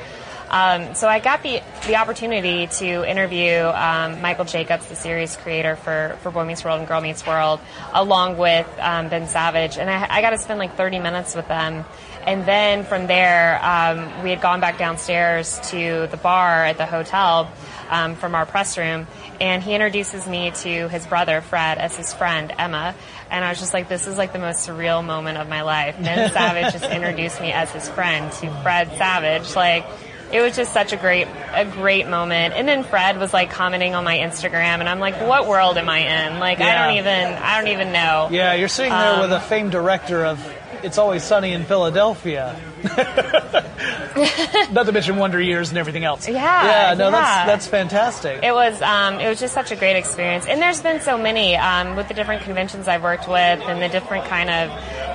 Um, 0.51 0.95
so 0.95 1.07
I 1.07 1.19
got 1.19 1.43
the 1.43 1.61
the 1.87 1.95
opportunity 1.95 2.67
to 2.67 3.09
interview 3.09 3.63
um, 3.63 4.21
Michael 4.21 4.43
Jacobs, 4.43 4.85
the 4.87 4.97
series 4.97 5.37
creator 5.37 5.77
for 5.77 6.17
for 6.21 6.29
Boy 6.29 6.43
Meets 6.43 6.65
World 6.65 6.79
and 6.79 6.87
Girl 6.87 6.99
Meets 6.99 7.25
World, 7.25 7.61
along 7.93 8.37
with 8.37 8.67
um, 8.79 9.07
Ben 9.07 9.27
Savage, 9.27 9.77
and 9.77 9.89
I, 9.89 10.05
I 10.09 10.21
got 10.21 10.31
to 10.31 10.37
spend 10.37 10.59
like 10.59 10.75
30 10.75 10.99
minutes 10.99 11.35
with 11.35 11.47
them. 11.47 11.85
And 12.27 12.45
then 12.45 12.83
from 12.83 13.07
there, 13.07 13.59
um, 13.63 14.23
we 14.23 14.29
had 14.29 14.41
gone 14.41 14.59
back 14.59 14.77
downstairs 14.77 15.57
to 15.71 16.07
the 16.11 16.17
bar 16.17 16.65
at 16.65 16.77
the 16.77 16.85
hotel 16.85 17.49
um, 17.89 18.15
from 18.15 18.35
our 18.35 18.45
press 18.45 18.77
room, 18.77 19.07
and 19.39 19.63
he 19.63 19.73
introduces 19.73 20.27
me 20.27 20.51
to 20.51 20.89
his 20.89 21.07
brother 21.07 21.39
Fred 21.39 21.77
as 21.77 21.95
his 21.95 22.13
friend 22.13 22.53
Emma. 22.59 22.93
And 23.31 23.45
I 23.45 23.49
was 23.49 23.59
just 23.59 23.73
like, 23.73 23.87
this 23.87 24.05
is 24.05 24.17
like 24.17 24.33
the 24.33 24.39
most 24.39 24.67
surreal 24.67 25.03
moment 25.03 25.37
of 25.37 25.47
my 25.47 25.61
life. 25.61 25.95
Ben 25.97 26.29
Savage 26.31 26.73
just 26.73 26.85
introduced 26.91 27.39
me 27.39 27.53
as 27.53 27.71
his 27.71 27.87
friend 27.89 28.31
to 28.33 28.51
Fred 28.61 28.89
Savage, 28.97 29.55
like 29.55 29.85
it 30.33 30.41
was 30.41 30.55
just 30.55 30.71
such 30.73 30.93
a 30.93 30.97
great 30.97 31.27
a 31.53 31.65
great 31.65 32.07
moment. 32.07 32.53
And 32.55 32.67
then 32.67 32.83
fred 32.83 33.17
was 33.17 33.33
like 33.33 33.49
commenting 33.51 33.95
on 33.95 34.03
my 34.03 34.17
instagram 34.17 34.79
and 34.79 34.87
i'm 34.89 34.99
like 34.99 35.15
what 35.21 35.47
world 35.47 35.77
am 35.77 35.89
i 35.89 35.99
in? 35.99 36.39
Like 36.39 36.59
i 36.61 36.87
don't 36.87 36.97
even 36.97 37.33
i 37.43 37.59
don't 37.59 37.71
even 37.71 37.91
know. 37.91 38.29
Yeah, 38.31 38.53
you're 38.53 38.67
sitting 38.67 38.91
there 38.91 39.13
Um, 39.15 39.21
with 39.21 39.31
a 39.33 39.39
famed 39.39 39.71
director 39.71 40.25
of 40.25 40.39
It's 40.83 40.97
Always 40.97 41.23
Sunny 41.23 41.51
in 41.53 41.63
Philadelphia. 41.65 42.55
Not 44.71 44.85
to 44.85 44.91
mention 44.91 45.17
Wonder 45.17 45.41
Years 45.41 45.69
and 45.69 45.77
everything 45.77 46.03
else. 46.03 46.27
Yeah, 46.27 46.33
Yeah, 46.35 46.93
no, 46.95 47.05
yeah. 47.05 47.11
that's 47.11 47.47
that's 47.47 47.67
fantastic. 47.67 48.43
it 48.43 48.53
was 48.53 48.81
um, 48.81 49.19
it 49.19 49.27
was 49.27 49.39
just 49.39 49.53
such 49.53 49.71
a 49.71 49.75
great 49.75 49.95
experience 49.95 50.45
and 50.45 50.61
there's 50.61 50.81
been 50.81 51.01
so 51.01 51.17
many 51.17 51.55
um, 51.55 51.95
with 51.95 52.07
the 52.07 52.13
different 52.13 52.43
conventions 52.43 52.87
i've 52.87 53.03
worked 53.03 53.27
with 53.27 53.37
and 53.37 53.81
the 53.81 53.89
different 53.89 54.25
kind 54.25 54.49
of 54.49 54.69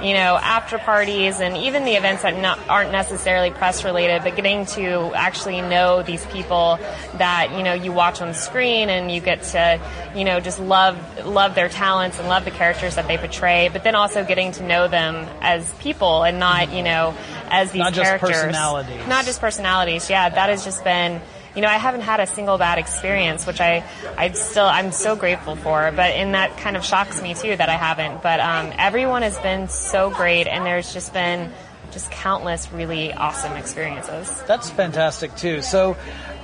you 0.04 0.12
know 0.12 0.36
after 0.36 0.78
parties 0.78 1.40
and 1.40 1.56
even 1.56 1.84
the 1.84 1.92
events 1.92 2.22
that 2.22 2.38
not, 2.40 2.58
aren't 2.68 2.92
necessarily 2.92 3.50
press 3.50 3.84
related 3.84 4.22
but 4.22 4.36
getting 4.36 4.66
to 4.66 5.12
actually 5.14 5.60
know 5.60 6.02
these 6.02 6.24
people 6.26 6.78
that 7.14 7.50
you 7.56 7.62
know 7.62 7.72
you 7.74 7.92
watch 7.92 8.20
on 8.20 8.34
screen 8.34 8.88
and 8.88 9.10
you 9.10 9.20
get 9.20 9.42
to 9.42 9.80
you 10.14 10.24
know 10.24 10.40
just 10.40 10.60
love 10.60 10.96
love 11.26 11.54
their 11.54 11.68
talents 11.68 12.18
and 12.18 12.28
love 12.28 12.44
the 12.44 12.50
characters 12.50 12.94
that 12.96 13.08
they 13.08 13.16
portray 13.18 13.68
but 13.72 13.82
then 13.84 13.94
also 13.94 14.24
getting 14.24 14.52
to 14.52 14.62
know 14.62 14.88
them 14.88 15.26
as 15.40 15.72
people 15.74 16.22
and 16.22 16.38
not 16.38 16.72
you 16.72 16.82
know 16.82 17.14
as 17.56 17.72
these 17.72 17.80
Not 17.80 17.92
just 17.94 18.04
characters 18.06 18.30
personalities. 18.30 19.06
not 19.08 19.24
just 19.24 19.40
personalities 19.40 20.08
yeah 20.10 20.28
that 20.28 20.48
has 20.50 20.64
just 20.64 20.84
been 20.84 21.20
you 21.54 21.62
know, 21.62 21.68
I 21.68 21.78
haven't 21.78 22.02
had 22.02 22.20
a 22.20 22.26
single 22.26 22.58
bad 22.58 22.76
experience, 22.78 23.46
which 23.46 23.62
I, 23.62 23.82
I 24.18 24.30
still, 24.32 24.66
I'm 24.66 24.92
so 24.92 25.16
grateful 25.16 25.56
for. 25.56 25.90
But 25.90 26.10
and 26.12 26.34
that 26.34 26.58
kind 26.58 26.76
of 26.76 26.84
shocks 26.84 27.22
me 27.22 27.32
too 27.32 27.56
that 27.56 27.70
I 27.70 27.76
haven't. 27.76 28.22
But 28.22 28.40
um, 28.40 28.74
everyone 28.76 29.22
has 29.22 29.38
been 29.38 29.66
so 29.70 30.10
great, 30.10 30.46
and 30.48 30.66
there's 30.66 30.92
just 30.92 31.14
been 31.14 31.50
just 31.92 32.10
countless 32.10 32.70
really 32.72 33.10
awesome 33.14 33.54
experiences. 33.56 34.28
That's 34.46 34.68
fantastic 34.68 35.34
too. 35.34 35.62
So, 35.62 35.96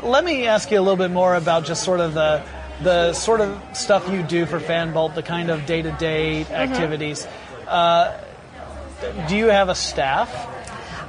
let 0.02 0.25
me 0.25 0.47
ask 0.47 0.71
you 0.71 0.78
a 0.78 0.81
little 0.81 0.97
bit 0.97 1.11
more 1.11 1.35
about 1.35 1.66
just 1.66 1.85
sort 1.85 2.00
of 2.00 2.14
the 2.14 2.42
the 2.81 3.12
sort 3.12 3.42
of 3.42 3.61
stuff 3.75 4.09
you 4.11 4.23
do 4.23 4.47
for 4.47 4.61
Fanbolt, 4.61 5.14
the 5.14 5.23
kind 5.23 5.50
of 5.50 5.66
day 5.66 5.83
to 5.83 5.92
day 5.92 6.45
Mm-hmm. 6.45 6.54
activities. 6.54 7.28
Uh, 7.69 8.16
do 9.28 9.37
you 9.37 9.49
have 9.49 9.69
a 9.69 9.75
staff? 9.75 10.31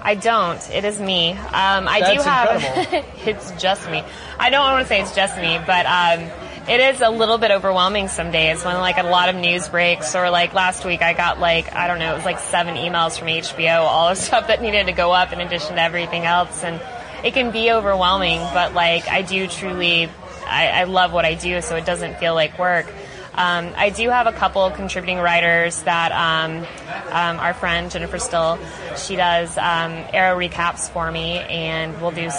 I 0.03 0.15
don't. 0.15 0.69
It 0.69 0.83
is 0.83 0.99
me. 0.99 1.31
Um, 1.31 1.87
I 1.87 2.13
do 2.13 2.21
have. 2.21 3.05
it's 3.25 3.51
just 3.51 3.89
me. 3.89 4.03
I 4.37 4.49
don't 4.49 4.61
want 4.61 4.83
to 4.83 4.87
say 4.87 5.01
it's 5.01 5.15
just 5.15 5.37
me, 5.37 5.59
but 5.65 5.85
um, 5.85 6.29
it 6.67 6.79
is 6.79 7.01
a 7.01 7.09
little 7.09 7.37
bit 7.37 7.51
overwhelming 7.51 8.07
some 8.09 8.31
days 8.31 8.63
when 8.63 8.77
like 8.79 8.97
a 8.97 9.03
lot 9.03 9.29
of 9.29 9.35
news 9.35 9.67
breaks 9.67 10.15
or 10.15 10.29
like 10.29 10.53
last 10.53 10.85
week 10.85 11.01
I 11.01 11.13
got 11.13 11.39
like 11.39 11.73
I 11.73 11.87
don't 11.87 11.99
know 11.99 12.13
it 12.13 12.15
was 12.15 12.25
like 12.25 12.39
seven 12.39 12.75
emails 12.75 13.19
from 13.19 13.27
HBO 13.27 13.81
all 13.81 14.09
the 14.09 14.15
stuff 14.21 14.47
that 14.47 14.61
needed 14.61 14.85
to 14.85 14.93
go 14.93 15.11
up 15.11 15.33
in 15.33 15.41
addition 15.41 15.75
to 15.75 15.81
everything 15.81 16.23
else 16.23 16.63
and 16.63 16.81
it 17.25 17.33
can 17.33 17.51
be 17.51 17.71
overwhelming 17.71 18.39
but 18.53 18.73
like 18.73 19.09
I 19.09 19.23
do 19.23 19.47
truly 19.47 20.09
I, 20.45 20.69
I 20.69 20.83
love 20.85 21.11
what 21.11 21.25
I 21.25 21.33
do 21.33 21.61
so 21.61 21.75
it 21.75 21.85
doesn't 21.85 22.17
feel 22.17 22.33
like 22.33 22.57
work. 22.59 22.85
Um, 23.35 23.73
I 23.75 23.89
do 23.89 24.09
have 24.09 24.27
a 24.27 24.31
couple 24.31 24.69
contributing 24.71 25.17
writers 25.17 25.81
that 25.83 26.11
um, 26.11 26.67
um, 27.11 27.39
our 27.39 27.53
friend 27.55 27.89
Jennifer 27.89 28.19
Still, 28.19 28.59
she 28.95 29.15
does 29.15 29.57
um, 29.57 29.91
Arrow 30.13 30.37
recaps 30.37 30.89
for 30.89 31.11
me, 31.11 31.39
and 31.39 31.99
we'll 31.99 32.11
do 32.11 32.29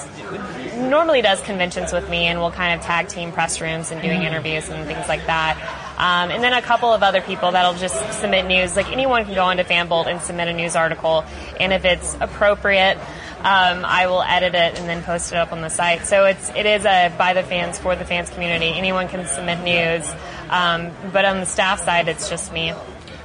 normally 0.76 1.20
does 1.20 1.40
conventions 1.40 1.92
with 1.92 2.08
me, 2.08 2.26
and 2.26 2.38
we'll 2.38 2.52
kind 2.52 2.78
of 2.78 2.86
tag 2.86 3.08
team 3.08 3.32
press 3.32 3.60
rooms 3.60 3.90
and 3.90 4.02
doing 4.02 4.22
interviews 4.22 4.68
and 4.68 4.86
things 4.86 5.08
like 5.08 5.26
that. 5.26 5.58
Um, 5.96 6.30
and 6.30 6.42
then 6.42 6.52
a 6.52 6.62
couple 6.62 6.92
of 6.92 7.02
other 7.02 7.20
people 7.20 7.52
that'll 7.52 7.74
just 7.74 8.20
submit 8.20 8.46
news. 8.46 8.76
Like 8.76 8.90
anyone 8.90 9.24
can 9.24 9.34
go 9.34 9.44
onto 9.44 9.64
Fanbolt 9.64 10.06
and 10.06 10.20
submit 10.20 10.48
a 10.48 10.52
news 10.52 10.76
article, 10.76 11.24
and 11.58 11.72
if 11.72 11.84
it's 11.84 12.16
appropriate. 12.20 12.98
Um, 13.44 13.84
I 13.84 14.06
will 14.06 14.22
edit 14.22 14.54
it 14.54 14.80
and 14.80 14.88
then 14.88 15.02
post 15.02 15.32
it 15.32 15.36
up 15.36 15.52
on 15.52 15.60
the 15.60 15.68
site. 15.68 16.06
So 16.06 16.24
it's 16.24 16.48
it 16.56 16.64
is 16.64 16.86
a 16.86 17.14
by 17.18 17.34
the 17.34 17.42
fans 17.42 17.78
for 17.78 17.94
the 17.94 18.06
fans 18.06 18.30
community. 18.30 18.72
Anyone 18.74 19.06
can 19.06 19.26
submit 19.26 19.62
news, 19.62 20.10
um, 20.50 20.92
but 21.12 21.24
on 21.24 21.40
the 21.40 21.46
staff 21.46 21.80
side, 21.80 22.08
it's 22.08 22.28
just 22.28 22.52
me. 22.52 22.72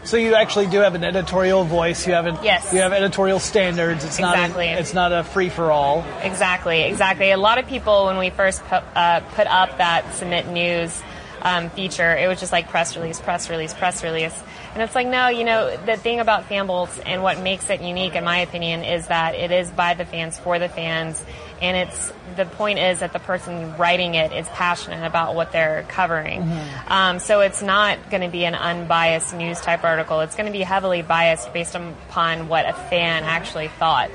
So 0.03 0.17
you 0.17 0.33
actually 0.35 0.67
do 0.67 0.79
have 0.79 0.95
an 0.95 1.03
editorial 1.03 1.65
voice. 1.65 2.07
You 2.07 2.13
have 2.13 2.25
an, 2.25 2.38
Yes. 2.41 2.71
You 2.73 2.79
have 2.79 2.93
editorial 2.93 3.39
standards. 3.39 4.03
It's 4.05 4.17
Exactly. 4.17 4.67
not. 4.67 4.77
A, 4.77 4.79
it's 4.79 4.93
not 4.93 5.11
a 5.11 5.23
free 5.23 5.49
for 5.49 5.71
all. 5.71 6.05
Exactly, 6.21 6.83
exactly. 6.83 7.31
A 7.31 7.38
lot 7.38 7.57
of 7.57 7.67
people, 7.67 8.05
when 8.05 8.17
we 8.17 8.29
first 8.29 8.63
put, 8.65 8.83
uh, 8.95 9.19
put 9.35 9.45
up 9.47 9.77
that 9.77 10.13
submit 10.13 10.47
news 10.47 10.99
um, 11.41 11.69
feature. 11.69 12.15
It 12.15 12.27
was 12.27 12.39
just 12.39 12.51
like 12.51 12.69
press 12.69 12.95
release, 12.95 13.19
press 13.19 13.49
release, 13.49 13.73
press 13.73 14.03
release. 14.03 14.38
And 14.73 14.83
it's 14.83 14.95
like, 14.95 15.07
no, 15.07 15.27
you 15.29 15.43
know, 15.43 15.75
the 15.85 15.97
thing 15.97 16.19
about 16.19 16.47
Fanbolts 16.47 17.01
and 17.05 17.23
what 17.23 17.41
makes 17.41 17.69
it 17.69 17.81
unique, 17.81 18.15
in 18.15 18.23
my 18.23 18.39
opinion, 18.39 18.83
is 18.83 19.07
that 19.07 19.35
it 19.35 19.51
is 19.51 19.69
by 19.71 19.93
the 19.95 20.05
fans 20.05 20.38
for 20.38 20.59
the 20.59 20.69
fans. 20.69 21.23
And 21.61 21.75
it's, 21.75 22.13
the 22.35 22.45
point 22.45 22.79
is 22.79 22.99
that 22.99 23.11
the 23.11 23.19
person 23.19 23.75
writing 23.77 24.15
it 24.15 24.31
is 24.31 24.47
passionate 24.49 25.05
about 25.05 25.35
what 25.35 25.51
they're 25.51 25.83
covering. 25.89 26.41
Mm-hmm. 26.41 26.91
Um, 26.91 27.19
so 27.19 27.41
it's 27.41 27.61
not 27.61 28.09
going 28.09 28.21
to 28.21 28.29
be 28.29 28.45
an 28.45 28.55
unbiased 28.55 29.35
news 29.35 29.59
type 29.59 29.83
article. 29.83 30.21
It's 30.21 30.35
going 30.35 30.45
to 30.45 30.57
be 30.57 30.63
heavily 30.63 31.01
biased 31.01 31.51
based 31.51 31.75
upon 31.75 32.47
what 32.47 32.67
a 32.67 32.73
fan 32.73 33.23
actually 33.23 33.67
thought 33.67 34.11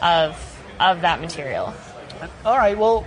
of, 0.00 0.60
of 0.78 1.00
that 1.00 1.20
material. 1.20 1.74
All 2.44 2.56
right. 2.56 2.78
Well, 2.78 3.04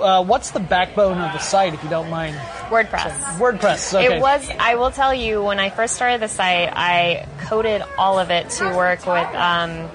uh, 0.00 0.24
what's 0.24 0.50
the 0.50 0.60
backbone 0.60 1.18
of 1.18 1.32
the 1.32 1.38
site, 1.38 1.74
if 1.74 1.82
you 1.84 1.90
don't 1.90 2.10
mind? 2.10 2.36
WordPress. 2.68 3.38
WordPress. 3.38 3.94
Okay. 3.94 4.16
It 4.16 4.20
was, 4.20 4.50
I 4.58 4.74
will 4.74 4.90
tell 4.90 5.14
you, 5.14 5.42
when 5.42 5.60
I 5.60 5.70
first 5.70 5.94
started 5.94 6.20
the 6.20 6.28
site, 6.28 6.70
I 6.72 7.28
coded 7.40 7.82
all 7.96 8.18
of 8.18 8.30
it 8.30 8.50
to 8.50 8.64
work 8.74 9.00
with, 9.06 9.28
um, 9.34 9.88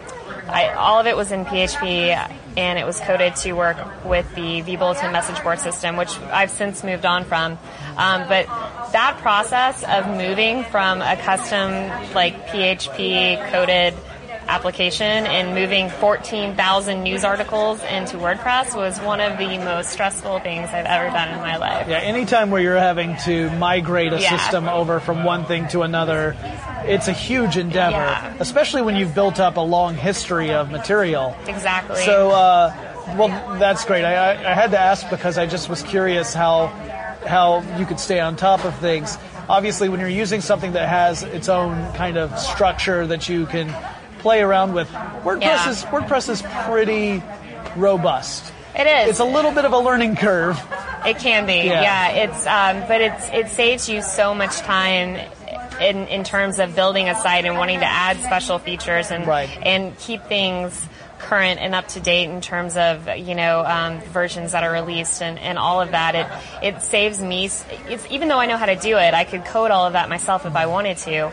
I, 0.48 0.74
all 0.78 1.00
of 1.00 1.08
it 1.08 1.18
was 1.18 1.32
in 1.32 1.46
PHP 1.46 2.39
and 2.58 2.80
it 2.80 2.86
was 2.86 3.00
coded 3.00 3.36
to 3.38 3.54
work 3.54 3.78
with 4.06 4.34
the 4.36 4.62
vBulletin 4.62 5.12
message 5.12 5.42
board 5.44 5.60
system, 5.60 5.98
which 5.98 6.18
I've 6.20 6.52
since 6.52 6.84
moved 6.84 7.06
on 7.06 7.26
from. 7.26 7.58
Um, 7.98 8.28
but 8.28 8.46
that 8.92 9.18
process 9.22 9.84
of 9.84 10.08
moving 10.08 10.64
from 10.66 11.02
a 11.02 11.16
custom, 11.18 11.72
like 12.14 12.48
PHP 12.48 13.52
coded 13.52 13.94
application 14.50 15.06
and 15.28 15.54
moving 15.54 15.90
14,000 15.90 17.04
news 17.04 17.24
articles 17.24 17.82
into 17.84 18.18
WordPress 18.18 18.76
was 18.76 19.00
one 19.02 19.20
of 19.22 19.38
the 19.38 19.58
most 19.60 19.92
stressful 19.92 20.40
things 20.40 20.70
I've 20.70 20.86
ever 20.88 21.10
done 21.12 21.30
in 21.30 21.38
my 21.40 21.58
life. 21.58 21.88
Yeah, 21.88 22.00
anytime 22.00 22.50
where 22.50 22.62
you're 22.62 22.76
having 22.78 23.16
to 23.26 23.50
migrate 23.52 24.12
a 24.12 24.20
Yeah. 24.20 24.36
system 24.38 24.68
over 24.68 25.00
from 25.00 25.24
one 25.24 25.46
thing 25.46 25.68
to 25.70 25.84
another, 25.84 26.36
it's 26.86 27.08
a 27.08 27.14
huge 27.14 27.58
endeavor, 27.58 27.96
Yeah. 27.98 28.34
especially 28.40 28.82
when 28.82 28.96
you've 28.96 29.14
built 29.14 29.40
up 29.40 29.58
a 29.58 29.62
long 29.62 29.94
history 29.96 30.52
of 30.52 30.72
material. 30.72 31.36
Exactly. 31.48 32.04
So, 32.04 32.32
uh, 32.32 32.74
well, 33.18 33.30
that's 33.60 33.86
great. 33.86 34.04
I, 34.04 34.16
I, 34.16 34.52
I 34.52 34.54
had 34.56 34.72
to 34.72 34.80
ask 34.80 35.08
because 35.12 35.38
I 35.38 35.46
just 35.46 35.70
was 35.70 35.84
curious 35.84 36.34
how 36.34 36.72
how 37.28 37.62
you 37.78 37.86
could 37.86 38.00
stay 38.00 38.20
on 38.22 38.36
top 38.38 38.64
of 38.64 38.74
things. 38.80 39.18
Obviously, 39.50 39.90
when 39.90 40.00
you're 40.00 40.08
using 40.10 40.40
something 40.42 40.72
that 40.72 40.88
has 40.88 41.22
its 41.22 41.50
own 41.50 41.92
kind 41.94 42.18
of 42.18 42.40
structure 42.40 43.06
that 43.08 43.28
you 43.28 43.46
can 43.46 43.68
play 44.20 44.42
around 44.42 44.74
with, 44.74 44.90
WordPress 45.24 45.42
Yeah. 45.42 45.70
is 45.70 45.84
WordPress 45.86 46.30
is 46.30 46.42
pretty 46.66 47.24
robust. 47.76 48.52
it 48.76 48.86
is. 48.88 49.10
It's 49.10 49.20
a 49.20 49.26
little 49.26 49.52
bit 49.52 49.66
of 49.66 49.74
a 49.74 49.78
learning 49.80 50.16
curve. 50.16 50.60
It 51.06 51.18
can 51.18 51.46
be, 51.46 51.56
Yeah. 51.68 51.82
yeah. 51.82 52.08
it's, 52.10 52.46
um, 52.46 52.84
but 52.88 53.02
it's 53.02 53.30
it 53.30 53.48
saves 53.50 53.90
you 53.90 54.02
so 54.02 54.34
much 54.36 54.58
time 54.58 55.16
in 55.82 56.08
in 56.08 56.24
terms 56.24 56.60
of 56.60 56.76
building 56.76 57.08
a 57.10 57.16
site 57.16 57.46
and 57.46 57.58
wanting 57.58 57.80
to 57.80 57.86
add 57.86 58.20
special 58.22 58.60
features 58.60 59.12
and 59.12 59.26
Right. 59.26 59.50
and 59.64 59.98
keep 59.98 60.24
things 60.26 60.80
current 61.20 61.60
and 61.60 61.76
up 61.76 61.86
to 61.90 62.00
date 62.00 62.30
in 62.30 62.40
terms 62.42 62.78
of 62.78 63.08
you 63.18 63.34
know 63.36 63.64
um, 63.66 64.00
versions 64.02 64.52
that 64.54 64.64
are 64.64 64.72
released 64.72 65.22
and, 65.22 65.40
and 65.40 65.58
all 65.58 65.82
of 65.82 65.92
that. 65.92 66.16
It 66.16 66.28
it 66.76 66.82
saves 66.82 67.20
me. 67.22 67.50
It's 67.90 68.06
even 68.10 68.28
though 68.28 68.40
I 68.40 68.46
know 68.46 68.58
how 68.58 68.66
to 68.68 68.76
do 68.76 68.98
it, 68.98 69.14
I 69.14 69.24
could 69.24 69.46
code 69.46 69.72
all 69.72 69.86
of 69.88 69.94
that 69.94 70.10
myself 70.10 70.46
if 70.46 70.56
I 70.56 70.66
wanted 70.68 70.98
to. 71.00 71.32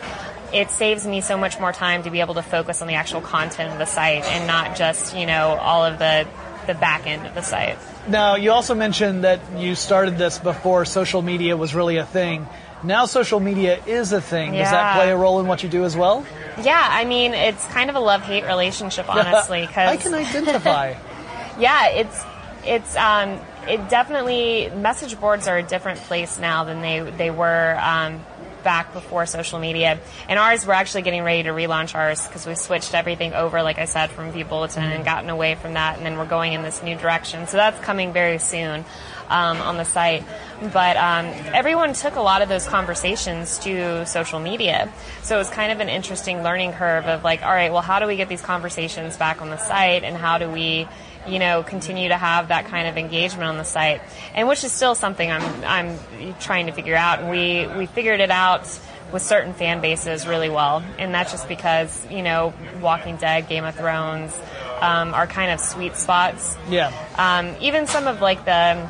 It 0.53 0.69
saves 0.71 1.05
me 1.05 1.21
so 1.21 1.37
much 1.37 1.59
more 1.59 1.73
time 1.73 2.03
to 2.03 2.09
be 2.09 2.21
able 2.21 2.35
to 2.35 2.43
focus 2.43 2.81
on 2.81 2.87
the 2.87 2.95
actual 2.95 3.21
content 3.21 3.73
of 3.73 3.79
the 3.79 3.85
site 3.85 4.23
and 4.23 4.47
not 4.47 4.77
just 4.77 5.15
you 5.15 5.25
know 5.25 5.57
all 5.59 5.83
of 5.85 5.99
the 5.99 6.27
the 6.67 6.73
back 6.73 7.07
end 7.07 7.25
of 7.25 7.33
the 7.33 7.41
site. 7.41 7.77
Now, 8.07 8.35
you 8.35 8.51
also 8.51 8.75
mentioned 8.75 9.23
that 9.23 9.39
you 9.57 9.75
started 9.75 10.17
this 10.17 10.37
before 10.37 10.85
social 10.85 11.21
media 11.21 11.57
was 11.57 11.73
really 11.73 11.97
a 11.97 12.05
thing. 12.05 12.47
Now 12.83 13.05
social 13.05 13.39
media 13.39 13.81
is 13.85 14.11
a 14.11 14.21
thing. 14.21 14.51
Does 14.51 14.69
that 14.69 14.95
play 14.95 15.11
a 15.11 15.17
role 15.17 15.39
in 15.39 15.47
what 15.47 15.63
you 15.63 15.69
do 15.69 15.83
as 15.83 15.97
well? 15.97 16.25
Yeah, 16.61 16.87
I 16.89 17.05
mean, 17.05 17.33
it's 17.33 17.65
kind 17.67 17.89
of 17.89 17.95
a 17.95 17.99
love-hate 17.99 18.45
relationship, 18.45 19.09
honestly. 19.09 19.65
Because 19.65 19.89
I 19.93 19.97
can 19.97 20.13
identify. 20.13 20.93
yeah, 21.59 21.89
it's 21.89 22.23
it's 22.63 22.95
um, 22.95 23.39
it 23.67 23.89
definitely 23.89 24.69
message 24.75 25.19
boards 25.19 25.47
are 25.47 25.57
a 25.57 25.63
different 25.63 25.99
place 26.01 26.37
now 26.37 26.65
than 26.65 26.81
they 26.81 26.99
they 26.99 27.31
were 27.31 27.77
um, 27.81 28.23
back 28.67 28.91
before 28.91 29.25
social 29.25 29.59
media. 29.59 29.97
And 30.27 30.37
ours, 30.37 30.67
we're 30.67 30.73
actually 30.73 31.03
getting 31.03 31.23
ready 31.23 31.43
to 31.43 31.51
relaunch 31.51 31.95
ours 31.95 32.27
because 32.27 32.45
we 32.45 32.53
switched 32.55 32.93
everything 32.93 33.31
over, 33.31 33.63
like 33.63 33.79
I 33.79 33.85
said, 33.85 34.09
from 34.09 34.33
vBulletin 34.33 34.79
and 34.79 35.05
gotten 35.05 35.29
away 35.29 35.55
from 35.55 35.75
that, 35.75 35.95
and 35.95 36.05
then 36.05 36.17
we're 36.17 36.27
going 36.27 36.51
in 36.51 36.63
this 36.63 36.83
new 36.83 36.97
direction. 36.97 37.47
So 37.47 37.55
that's 37.55 37.79
coming 37.79 38.11
very 38.11 38.39
soon 38.39 38.83
um, 39.29 39.61
on 39.61 39.77
the 39.77 39.85
site. 39.85 40.25
But 40.73 40.97
um, 40.97 41.27
everyone 41.53 41.93
took 41.93 42.17
a 42.17 42.21
lot 42.21 42.41
of 42.41 42.49
those 42.49 42.67
conversations 42.67 43.57
to 43.59 44.05
social 44.05 44.41
media, 44.41 44.91
so 45.21 45.35
it 45.35 45.37
was 45.37 45.49
kind 45.49 45.71
of 45.71 45.79
an 45.79 45.87
interesting 45.87 46.43
learning 46.43 46.73
curve 46.73 47.05
of 47.05 47.23
like, 47.23 47.43
all 47.43 47.53
right, 47.53 47.71
well, 47.71 47.81
how 47.81 47.99
do 47.99 48.05
we 48.05 48.17
get 48.17 48.27
these 48.27 48.41
conversations 48.41 49.15
back 49.15 49.41
on 49.41 49.49
the 49.49 49.57
site, 49.57 50.03
and 50.03 50.17
how 50.17 50.39
do 50.39 50.49
we 50.49 50.89
you 51.27 51.39
know, 51.39 51.63
continue 51.63 52.09
to 52.09 52.17
have 52.17 52.49
that 52.49 52.65
kind 52.65 52.87
of 52.87 52.97
engagement 52.97 53.49
on 53.49 53.57
the 53.57 53.63
site, 53.63 54.01
and 54.33 54.47
which 54.47 54.63
is 54.63 54.71
still 54.71 54.95
something 54.95 55.29
I'm 55.31 55.63
I'm 55.63 55.99
trying 56.39 56.67
to 56.67 56.71
figure 56.71 56.95
out. 56.95 57.19
And 57.19 57.29
we 57.29 57.67
we 57.77 57.85
figured 57.85 58.19
it 58.19 58.31
out 58.31 58.67
with 59.11 59.21
certain 59.21 59.53
fan 59.53 59.81
bases 59.81 60.27
really 60.27 60.49
well, 60.49 60.83
and 60.97 61.13
that's 61.13 61.31
just 61.31 61.47
because 61.47 62.05
you 62.11 62.21
know, 62.21 62.53
Walking 62.81 63.17
Dead, 63.17 63.47
Game 63.47 63.63
of 63.63 63.75
Thrones, 63.75 64.37
um, 64.81 65.13
are 65.13 65.27
kind 65.27 65.51
of 65.51 65.59
sweet 65.59 65.95
spots. 65.95 66.57
Yeah. 66.69 66.91
Um, 67.17 67.55
even 67.61 67.87
some 67.87 68.07
of 68.07 68.21
like 68.21 68.45
the 68.45 68.89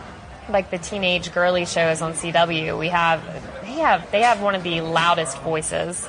like 0.50 0.70
the 0.70 0.78
teenage 0.78 1.34
girly 1.34 1.66
shows 1.66 2.02
on 2.02 2.14
CW, 2.14 2.78
we 2.78 2.90
have 2.90 3.22
they 3.62 3.74
have 3.74 4.10
they 4.12 4.22
have 4.22 4.42
one 4.42 4.56
of 4.56 4.64
the 4.64 4.82
loudest 4.82 5.38
voices, 5.40 6.08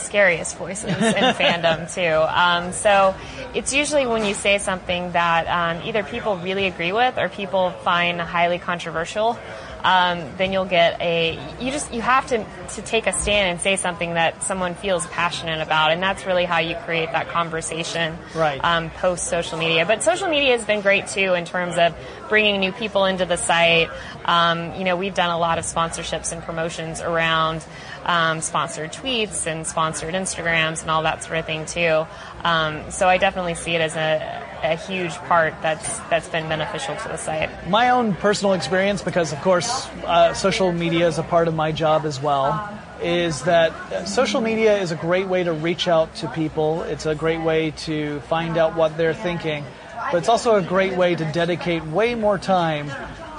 scariest 0.00 0.56
voices 0.56 0.90
in 0.90 0.94
fandom 0.98 1.92
too. 1.92 2.00
Um, 2.28 2.72
so 2.72 3.14
it's 3.54 3.72
usually 3.72 4.06
when 4.06 4.24
you 4.24 4.34
say 4.34 4.58
something 4.58 5.12
that 5.12 5.46
um, 5.46 5.86
either 5.86 6.02
people 6.02 6.36
really 6.38 6.66
agree 6.66 6.92
with 6.92 7.18
or 7.18 7.28
people 7.28 7.70
find 7.70 8.20
highly 8.20 8.58
controversial. 8.58 9.38
Um, 9.82 10.30
then 10.36 10.52
you'll 10.52 10.64
get 10.66 11.00
a 11.00 11.38
you 11.60 11.70
just 11.72 11.92
you 11.92 12.02
have 12.02 12.26
to 12.28 12.44
to 12.74 12.82
take 12.82 13.06
a 13.06 13.12
stand 13.12 13.50
and 13.50 13.60
say 13.60 13.76
something 13.76 14.14
that 14.14 14.42
someone 14.42 14.74
feels 14.74 15.06
passionate 15.08 15.60
about 15.60 15.90
and 15.92 16.02
that's 16.02 16.26
really 16.26 16.44
how 16.44 16.58
you 16.58 16.76
create 16.84 17.12
that 17.12 17.28
conversation 17.28 18.16
Right. 18.34 18.60
um, 18.62 18.90
post 18.90 19.24
social 19.28 19.58
media. 19.58 19.86
But 19.86 20.02
social 20.02 20.28
media 20.28 20.52
has 20.56 20.64
been 20.64 20.80
great 20.82 21.06
too 21.08 21.34
in 21.34 21.44
terms 21.44 21.78
of 21.78 21.94
bringing 22.28 22.60
new 22.60 22.72
people 22.72 23.06
into 23.06 23.24
the 23.26 23.36
site. 23.36 23.88
Um, 24.24 24.74
you 24.74 24.84
know, 24.84 24.96
we've 24.96 25.14
done 25.14 25.30
a 25.30 25.38
lot 25.38 25.58
of 25.58 25.64
sponsorships 25.64 26.32
and 26.32 26.42
promotions 26.42 27.00
around 27.00 27.64
um, 28.04 28.40
sponsored 28.40 28.92
tweets 28.92 29.46
and 29.46 29.66
sponsored 29.66 30.14
Instagrams 30.14 30.82
and 30.82 30.90
all 30.90 31.02
that 31.02 31.24
sort 31.24 31.38
of 31.38 31.46
thing 31.46 31.66
too. 31.66 32.06
Um, 32.44 32.90
so 32.90 33.08
I 33.08 33.18
definitely 33.18 33.54
see 33.54 33.74
it 33.74 33.80
as 33.80 33.96
a, 33.96 34.42
a 34.62 34.76
huge 34.76 35.14
part 35.28 35.54
that's 35.62 35.98
that's 36.10 36.28
been 36.28 36.48
beneficial 36.48 36.94
to 36.96 37.08
the 37.08 37.16
site. 37.16 37.50
My 37.68 37.90
own 37.90 38.14
personal 38.14 38.54
experience, 38.54 39.02
because 39.02 39.32
of 39.32 39.40
course 39.40 39.86
uh, 40.06 40.34
social 40.34 40.72
media 40.72 41.06
is 41.08 41.18
a 41.18 41.22
part 41.22 41.48
of 41.48 41.54
my 41.54 41.72
job 41.72 42.04
as 42.04 42.20
well, 42.20 42.68
is 43.02 43.42
that 43.42 43.72
uh, 43.72 44.04
social 44.04 44.40
media 44.40 44.78
is 44.78 44.92
a 44.92 44.96
great 44.96 45.28
way 45.28 45.42
to 45.42 45.52
reach 45.52 45.88
out 45.88 46.14
to 46.16 46.28
people. 46.28 46.82
It's 46.82 47.06
a 47.06 47.14
great 47.14 47.40
way 47.40 47.70
to 47.86 48.20
find 48.20 48.56
out 48.58 48.76
what 48.76 48.96
they're 48.96 49.14
thinking, 49.14 49.64
but 50.12 50.18
it's 50.18 50.28
also 50.28 50.56
a 50.56 50.62
great 50.62 50.96
way 50.96 51.14
to 51.14 51.24
dedicate 51.32 51.84
way 51.84 52.14
more 52.14 52.38
time 52.38 52.90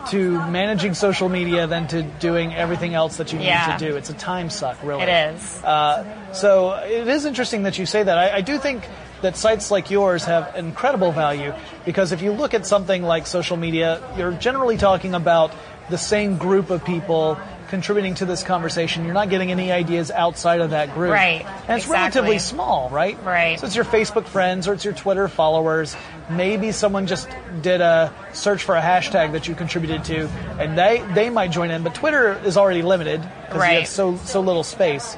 to 0.09 0.31
managing 0.49 0.95
social 0.95 1.29
media 1.29 1.67
than 1.67 1.87
to 1.87 2.01
doing 2.01 2.55
everything 2.55 2.95
else 2.95 3.17
that 3.17 3.31
you 3.31 3.37
need 3.37 3.45
Yeah. 3.45 3.77
to 3.77 3.85
do. 3.91 3.95
It's 3.97 4.09
a 4.09 4.15
time 4.15 4.49
suck, 4.49 4.81
really. 4.83 5.03
It 5.03 5.09
is. 5.35 5.63
Uh, 5.63 6.33
so 6.33 6.73
it 6.73 7.07
is 7.07 7.25
interesting 7.25 7.63
that 7.63 7.77
you 7.77 7.85
say 7.85 8.01
that. 8.01 8.17
I, 8.17 8.37
I 8.37 8.41
do 8.41 8.57
think 8.57 8.83
that 9.21 9.37
sites 9.37 9.71
like 9.71 9.91
yours 9.91 10.25
have 10.25 10.55
incredible 10.55 11.11
value 11.11 11.53
because 11.85 12.11
if 12.11 12.21
you 12.21 12.31
look 12.31 12.53
at 12.53 12.65
something 12.65 13.03
like 13.03 13.27
social 13.27 13.57
media, 13.57 14.01
you're 14.17 14.31
generally 14.33 14.77
talking 14.77 15.13
about 15.13 15.51
the 15.89 15.97
same 15.97 16.37
group 16.37 16.69
of 16.69 16.83
people 16.85 17.37
contributing 17.69 18.13
to 18.15 18.25
this 18.25 18.43
conversation. 18.43 19.05
You're 19.05 19.13
not 19.13 19.29
getting 19.29 19.49
any 19.49 19.71
ideas 19.71 20.11
outside 20.11 20.59
of 20.59 20.71
that 20.71 20.93
group. 20.93 21.11
Right. 21.13 21.45
And 21.67 21.77
it's 21.77 21.85
Exactly. 21.85 21.93
relatively 21.93 22.39
small, 22.39 22.89
right? 22.89 23.21
Right. 23.23 23.59
So 23.59 23.65
it's 23.65 23.75
your 23.75 23.85
Facebook 23.85 24.25
friends 24.25 24.67
or 24.67 24.73
it's 24.73 24.83
your 24.83 24.93
Twitter 24.93 25.27
followers. 25.29 25.95
Maybe 26.29 26.73
someone 26.73 27.07
just 27.07 27.29
did 27.61 27.79
a 27.79 28.13
search 28.33 28.63
for 28.63 28.75
a 28.75 28.81
hashtag 28.81 29.31
that 29.33 29.47
you 29.47 29.55
contributed 29.55 30.03
to 30.05 30.27
and 30.59 30.77
they, 30.77 31.01
they 31.13 31.29
might 31.29 31.51
join 31.51 31.71
in. 31.71 31.83
But 31.83 31.95
Twitter 31.95 32.33
is 32.43 32.57
already 32.57 32.81
limited 32.81 33.21
because 33.21 33.55
you 33.55 33.79
have 33.79 33.87
so, 33.87 34.17
so 34.17 34.41
little 34.41 34.63
space. 34.63 35.15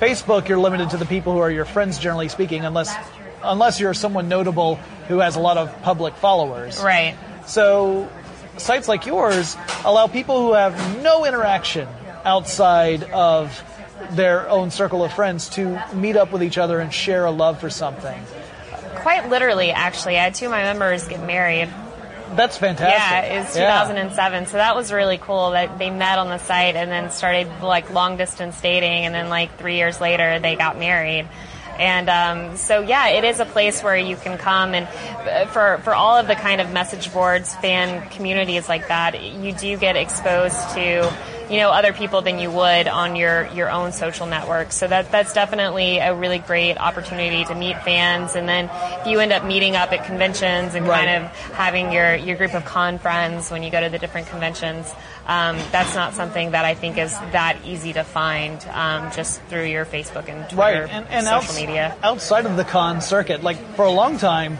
Facebook, 0.00 0.46
you're 0.46 0.58
limited 0.60 0.90
to 0.90 0.96
the 0.96 1.06
people 1.06 1.32
who 1.32 1.40
are 1.40 1.50
your 1.50 1.64
friends, 1.64 1.98
generally 1.98 2.28
speaking, 2.28 2.64
unless 2.64 2.94
unless 3.42 3.80
you're 3.80 3.94
someone 3.94 4.28
notable 4.28 4.76
who 5.08 5.18
has 5.18 5.36
a 5.36 5.40
lot 5.40 5.56
of 5.56 5.82
public 5.82 6.14
followers. 6.16 6.82
Right. 6.82 7.16
So, 7.46 8.08
sites 8.58 8.88
like 8.88 9.06
yours 9.06 9.56
allow 9.84 10.06
people 10.06 10.40
who 10.42 10.52
have 10.54 11.02
no 11.02 11.24
interaction 11.24 11.88
outside 12.24 13.04
of 13.04 13.62
their 14.10 14.48
own 14.48 14.70
circle 14.70 15.02
of 15.04 15.12
friends 15.12 15.48
to 15.50 15.82
meet 15.94 16.16
up 16.16 16.30
with 16.32 16.42
each 16.42 16.58
other 16.58 16.78
and 16.78 16.92
share 16.92 17.24
a 17.24 17.30
love 17.30 17.60
for 17.60 17.70
something. 17.70 18.20
Quite 18.96 19.28
literally, 19.28 19.70
actually, 19.70 20.18
I 20.18 20.24
had 20.24 20.34
two 20.34 20.46
of 20.46 20.50
my 20.50 20.62
members 20.62 21.06
get 21.08 21.24
married 21.24 21.68
That's 22.36 22.58
fantastic. 22.58 22.98
Yeah, 22.98 23.20
it 23.22 23.38
was 23.46 23.56
Yeah. 23.56 23.84
2007. 23.84 24.46
So 24.46 24.58
that 24.58 24.76
was 24.76 24.92
really 24.92 25.16
cool 25.16 25.52
that 25.52 25.78
they 25.78 25.88
met 25.88 26.18
on 26.18 26.28
the 26.28 26.38
site 26.38 26.76
and 26.76 26.90
then 26.90 27.10
started 27.10 27.48
like 27.62 27.90
long 27.90 28.18
distance 28.18 28.60
dating, 28.60 29.06
and 29.06 29.14
then 29.14 29.30
like 29.30 29.56
three 29.58 29.76
years 29.76 29.98
later 30.00 30.38
they 30.38 30.54
got 30.54 30.78
married. 30.78 31.26
And 31.78 32.08
um, 32.08 32.56
so 32.56 32.80
yeah, 32.80 33.08
it 33.08 33.24
is 33.24 33.40
a 33.40 33.44
place 33.44 33.82
where 33.82 33.96
you 33.96 34.16
can 34.16 34.36
come 34.38 34.74
and 34.74 34.86
uh, 35.28 35.46
for 35.46 35.78
for 35.84 35.94
all 35.94 36.16
of 36.16 36.26
the 36.26 36.34
kind 36.34 36.60
of 36.60 36.72
message 36.72 37.12
boards, 37.12 37.54
fan 37.56 38.08
communities 38.10 38.68
like 38.68 38.88
that, 38.88 39.22
you 39.22 39.52
do 39.52 39.76
get 39.76 39.96
exposed 39.96 40.58
to 40.74 41.12
you 41.50 41.58
know 41.58 41.70
other 41.70 41.92
people 41.92 42.20
than 42.22 42.38
you 42.38 42.50
would 42.50 42.88
on 42.88 43.16
your 43.16 43.46
your 43.54 43.70
own 43.70 43.92
social 43.92 44.26
network. 44.26 44.72
So 44.72 44.86
that 44.86 45.10
that's 45.10 45.32
definitely 45.32 45.98
a 45.98 46.14
really 46.14 46.38
great 46.38 46.76
opportunity 46.76 47.44
to 47.44 47.54
meet 47.54 47.80
fans. 47.82 48.36
And 48.36 48.48
then 48.48 48.70
if 49.00 49.06
you 49.06 49.18
end 49.20 49.32
up 49.32 49.44
meeting 49.44 49.74
up 49.76 49.92
at 49.92 50.04
conventions 50.04 50.74
and 50.74 50.86
Right. 50.86 51.06
kind 51.06 51.24
of 51.24 51.30
having 51.54 51.92
your 51.92 52.14
your 52.14 52.36
group 52.36 52.54
of 52.54 52.64
con 52.64 52.98
friends 52.98 53.50
when 53.50 53.62
you 53.62 53.70
go 53.70 53.80
to 53.80 53.88
the 53.88 53.98
different 53.98 54.26
conventions, 54.28 54.92
um, 55.26 55.56
that's 55.72 55.94
not 55.94 56.14
something 56.14 56.50
that 56.52 56.64
I 56.64 56.74
think 56.74 56.98
is 56.98 57.12
that 57.32 57.56
easy 57.64 57.92
to 57.94 58.04
find 58.04 58.64
um, 58.72 59.10
just 59.12 59.40
through 59.44 59.64
your 59.66 59.84
Facebook 59.86 60.28
and 60.28 60.48
Twitter, 60.50 60.82
right 60.82 60.90
and, 60.90 61.06
and 61.08 61.26
social 61.26 61.36
outs- 61.38 61.56
media. 61.56 61.96
outside 62.02 62.46
of 62.46 62.56
the 62.56 62.64
con 62.64 63.00
circuit 63.00 63.42
like 63.42 63.56
for 63.74 63.84
a 63.84 63.90
long 63.90 64.18
time 64.18 64.58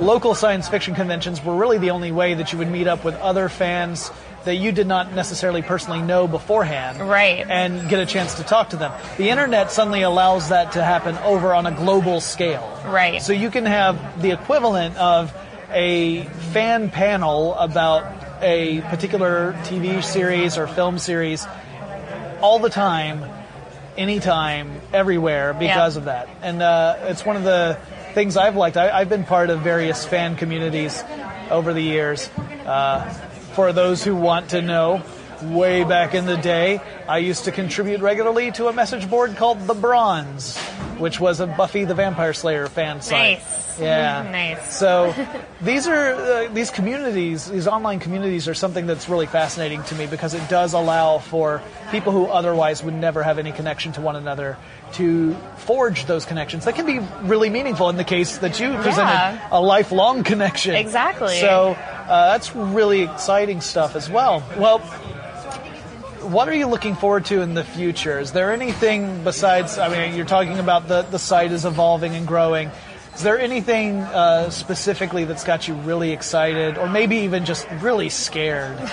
local 0.00 0.34
science 0.34 0.68
fiction 0.68 0.94
conventions 0.94 1.44
were 1.44 1.54
really 1.54 1.76
the 1.76 1.90
only 1.90 2.10
way 2.10 2.32
that 2.34 2.50
you 2.52 2.58
would 2.58 2.70
meet 2.70 2.86
up 2.88 3.04
with 3.04 3.14
other 3.16 3.48
fans 3.50 4.10
that 4.44 4.56
you 4.56 4.72
did 4.72 4.86
not 4.86 5.12
necessarily 5.14 5.62
personally 5.62 6.02
know 6.02 6.26
beforehand 6.26 7.00
Right. 7.00 7.46
and 7.48 7.88
get 7.88 8.00
a 8.00 8.06
chance 8.06 8.34
to 8.34 8.42
talk 8.42 8.70
to 8.70 8.76
them 8.76 8.92
the 9.16 9.28
internet 9.30 9.70
suddenly 9.70 10.02
allows 10.02 10.48
that 10.50 10.72
to 10.72 10.82
happen 10.84 11.16
over 11.18 11.54
on 11.54 11.66
a 11.66 11.70
global 11.72 12.20
scale 12.20 12.68
Right. 12.86 13.22
so 13.22 13.32
you 13.32 13.50
can 13.50 13.66
have 13.66 14.20
the 14.20 14.30
equivalent 14.32 14.96
of 14.96 15.32
a 15.72 16.24
fan 16.52 16.90
panel 16.90 17.54
about 17.54 18.04
a 18.42 18.80
particular 18.82 19.52
TV 19.64 20.02
series 20.02 20.58
or 20.58 20.66
film 20.66 20.98
series 20.98 21.46
all 22.42 22.58
the 22.58 22.68
time, 22.70 23.24
anytime, 23.96 24.80
everywhere 24.92 25.52
because 25.54 25.94
Yeah. 25.94 25.98
of 26.00 26.04
that. 26.06 26.28
And 26.42 26.60
uh, 26.62 26.96
it's 27.04 27.24
one 27.24 27.36
of 27.36 27.44
the 27.44 27.78
things 28.14 28.36
I've 28.36 28.56
liked. 28.56 28.76
I, 28.76 28.90
I've 28.90 29.08
been 29.08 29.24
part 29.24 29.48
of 29.50 29.60
various 29.60 30.04
fan 30.04 30.36
communities 30.36 31.02
over 31.50 31.72
the 31.72 31.82
years. 31.82 32.28
Uh, 32.66 33.12
for 33.54 33.72
those 33.72 34.02
who 34.02 34.16
want 34.16 34.50
to 34.50 34.62
know, 34.62 35.02
way 35.42 35.84
back 35.84 36.14
in 36.14 36.26
the 36.26 36.36
day, 36.36 36.80
I 37.08 37.18
used 37.18 37.44
to 37.44 37.52
contribute 37.52 38.00
regularly 38.00 38.52
to 38.52 38.68
a 38.68 38.72
message 38.72 39.08
board 39.08 39.36
called 39.36 39.66
The 39.66 39.74
Bronze, 39.74 40.56
which 40.98 41.20
was 41.20 41.40
a 41.40 41.46
Buffy 41.46 41.84
the 41.84 41.94
Vampire 41.94 42.32
Slayer 42.32 42.66
fan 42.68 43.00
site. 43.00 43.40
Nice. 43.40 43.80
Yeah. 43.80 44.22
Nice. 44.32 44.76
So 44.76 45.14
these 45.60 45.86
are 45.86 46.14
uh, 46.14 46.48
these 46.52 46.70
communities, 46.70 47.50
these 47.50 47.66
online 47.66 48.00
communities 48.00 48.48
are 48.48 48.54
something 48.54 48.86
that's 48.86 49.08
really 49.08 49.26
fascinating 49.26 49.82
to 49.84 49.94
me 49.94 50.06
because 50.06 50.34
it 50.34 50.46
does 50.48 50.74
allow 50.74 51.18
for 51.18 51.62
people 51.90 52.12
who 52.12 52.26
otherwise 52.26 52.82
would 52.82 52.94
never 52.94 53.22
have 53.22 53.38
any 53.38 53.52
connection 53.52 53.92
to 53.92 54.00
one 54.00 54.16
another 54.16 54.56
to 54.94 55.34
forge 55.58 56.06
those 56.06 56.24
connections. 56.24 56.64
That 56.64 56.74
can 56.74 56.86
be 56.86 56.98
really 57.28 57.50
meaningful 57.50 57.88
in 57.88 57.96
the 57.96 58.04
case 58.04 58.38
that 58.38 58.58
you 58.60 58.72
presented 58.76 59.12
Yeah. 59.12 59.48
a 59.50 59.60
lifelong 59.60 60.24
connection. 60.24 60.74
Exactly. 60.74 61.38
So 61.40 61.72
uh, 61.72 62.32
that's 62.32 62.54
really 62.54 63.02
exciting 63.02 63.60
stuff 63.60 63.94
as 63.96 64.10
well. 64.10 64.42
Well, 64.58 64.78
what 66.22 66.48
are 66.48 66.54
you 66.54 66.66
looking 66.66 66.94
forward 66.94 67.24
to 67.26 67.40
in 67.42 67.54
the 67.54 67.64
future? 67.64 68.18
Is 68.18 68.32
there 68.32 68.52
anything 68.52 69.24
besides? 69.24 69.78
I 69.78 69.88
mean, 69.88 70.14
you're 70.16 70.24
talking 70.26 70.58
about 70.58 70.88
the 70.88 71.02
the 71.02 71.18
site 71.18 71.50
is 71.52 71.64
evolving 71.64 72.14
and 72.14 72.26
growing. 72.26 72.70
Is 73.14 73.22
there 73.22 73.38
anything 73.38 74.00
uh, 74.00 74.48
specifically 74.50 75.24
that's 75.24 75.44
got 75.44 75.68
you 75.68 75.74
really 75.74 76.12
excited, 76.12 76.78
or 76.78 76.88
maybe 76.88 77.16
even 77.18 77.44
just 77.44 77.68
really 77.80 78.08
scared? 78.08 78.78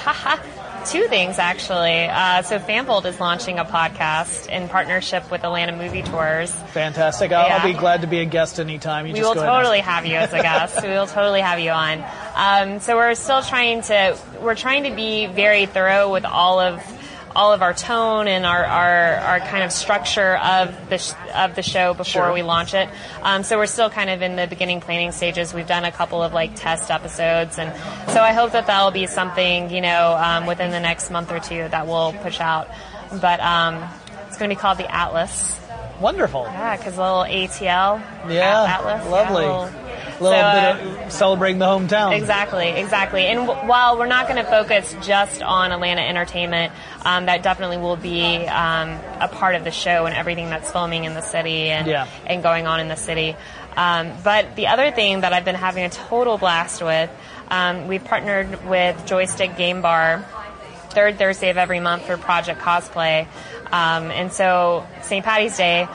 Two 0.85 1.07
things 1.07 1.39
actually. 1.39 2.05
Uh, 2.05 2.41
so 2.41 2.59
Fanbolt 2.59 3.05
is 3.05 3.19
launching 3.19 3.59
a 3.59 3.65
podcast 3.65 4.47
in 4.49 4.69
partnership 4.69 5.29
with 5.29 5.43
Atlanta 5.43 5.75
Movie 5.75 6.01
Tours. 6.01 6.51
Fantastic! 6.73 7.31
I'll, 7.31 7.51
I'll 7.59 7.67
be 7.67 7.77
glad 7.77 8.01
to 8.01 8.07
be 8.07 8.19
a 8.19 8.25
guest 8.25 8.59
anytime. 8.59 9.05
You 9.07 9.13
We 9.13 9.21
will 9.21 9.35
totally 9.35 9.79
have 9.79 10.05
you 10.05 10.15
as 10.15 10.33
a 10.33 10.41
guest. 10.41 10.81
we 10.81 10.89
will 10.89 11.07
totally 11.07 11.41
have 11.41 11.59
you 11.59 11.71
on. 11.71 12.03
Um, 12.35 12.79
so 12.79 12.95
we're 12.95 13.15
still 13.15 13.41
trying 13.41 13.81
to 13.83 14.17
we're 14.41 14.55
trying 14.55 14.83
to 14.83 14.91
be 14.95 15.27
very 15.27 15.65
thorough 15.65 16.11
with 16.11 16.25
all 16.25 16.59
of 16.59 16.81
all 17.39 17.53
of 17.53 17.61
our 17.61 17.73
tone 17.73 18.27
and 18.27 18.45
our, 18.45 18.65
our, 18.65 19.15
our 19.15 19.39
kind 19.39 19.63
of 19.63 19.71
structure 19.71 20.35
of 20.37 20.89
the 20.89 20.97
sh- 20.97 21.13
of 21.33 21.55
the 21.55 21.61
show 21.63 21.93
before 21.93 22.23
Sure. 22.23 22.33
we 22.33 22.41
launch 22.43 22.73
it. 22.73 22.89
Um, 23.23 23.43
so 23.43 23.57
we're 23.57 23.65
still 23.65 23.89
kind 23.89 24.09
of 24.09 24.21
in 24.21 24.35
the 24.35 24.45
beginning 24.45 24.81
planning 24.81 25.13
stages. 25.13 25.53
We've 25.53 25.65
done 25.67 25.85
a 25.85 25.91
couple 25.91 26.21
of 26.21 26.33
like 26.33 26.55
test 26.55 26.91
episodes, 26.91 27.57
and 27.57 27.73
so 28.11 28.21
I 28.21 28.33
hope 28.33 28.51
that 28.51 28.67
that'll 28.67 28.91
be 28.91 29.07
something 29.07 29.69
you 29.69 29.79
know 29.81 30.17
um, 30.21 30.45
within 30.47 30.71
the 30.71 30.81
next 30.81 31.09
month 31.11 31.31
or 31.31 31.39
two 31.39 31.67
that 31.69 31.87
we'll 31.87 32.11
push 32.13 32.41
out. 32.41 32.67
But 33.21 33.39
um, 33.39 33.83
it's 34.27 34.37
going 34.37 34.49
to 34.49 34.55
be 34.55 34.59
called 34.59 34.77
the 34.77 34.93
Atlas. 34.93 35.57
Wonderful. 36.01 36.43
Yeah, 36.43 36.75
because 36.77 36.97
a 36.97 37.01
little 37.01 37.23
ATL. 37.23 38.01
Yeah, 38.29 38.65
Atlas. 38.77 39.09
lovely. 39.09 39.45
a 39.45 39.88
little- 40.21 40.39
A 40.39 40.41
little 40.41 40.41
So, 40.41 40.41
uh, 40.41 40.73
bit 40.95 41.05
of 41.07 41.11
celebrating 41.11 41.59
the 41.59 41.65
hometown. 41.65 42.15
Exactly, 42.15 42.69
exactly. 42.69 43.25
And 43.27 43.47
w- 43.47 43.67
while 43.67 43.97
we're 43.97 44.05
not 44.07 44.27
going 44.27 44.43
to 44.43 44.49
focus 44.49 44.95
just 45.01 45.41
on 45.41 45.71
Atlanta 45.71 46.01
entertainment, 46.01 46.71
um, 47.05 47.25
that 47.27 47.41
definitely 47.43 47.77
will 47.77 47.95
be 47.95 48.45
um, 48.47 48.97
a 49.19 49.27
part 49.27 49.55
of 49.55 49.63
the 49.63 49.71
show 49.71 50.05
and 50.05 50.15
everything 50.15 50.49
that's 50.49 50.71
filming 50.71 51.03
in 51.05 51.13
the 51.13 51.21
city 51.21 51.69
and 51.69 51.87
Yeah. 51.87 52.05
and 52.25 52.43
going 52.43 52.67
on 52.67 52.79
in 52.79 52.87
the 52.87 52.95
city. 52.97 53.35
Um, 53.77 54.11
but 54.23 54.55
the 54.55 54.67
other 54.67 54.91
thing 54.91 55.21
that 55.21 55.31
I've 55.33 55.45
been 55.45 55.55
having 55.55 55.83
a 55.85 55.89
total 55.89 56.37
blast 56.37 56.81
with, 56.83 57.09
um, 57.49 57.87
we've 57.87 58.03
partnered 58.03 58.65
with 58.67 59.05
Joystick 59.05 59.55
Game 59.57 59.81
Bar 59.81 60.25
third 60.89 61.17
Thursday 61.19 61.49
of 61.49 61.57
every 61.57 61.79
month 61.79 62.03
for 62.07 62.17
Project 62.17 62.59
Cosplay. 62.61 63.27
Um, 63.71 64.09
and 64.09 64.33
so 64.33 64.85
St. 65.03 65.23
Patty's 65.23 65.55
Day, 65.55 65.87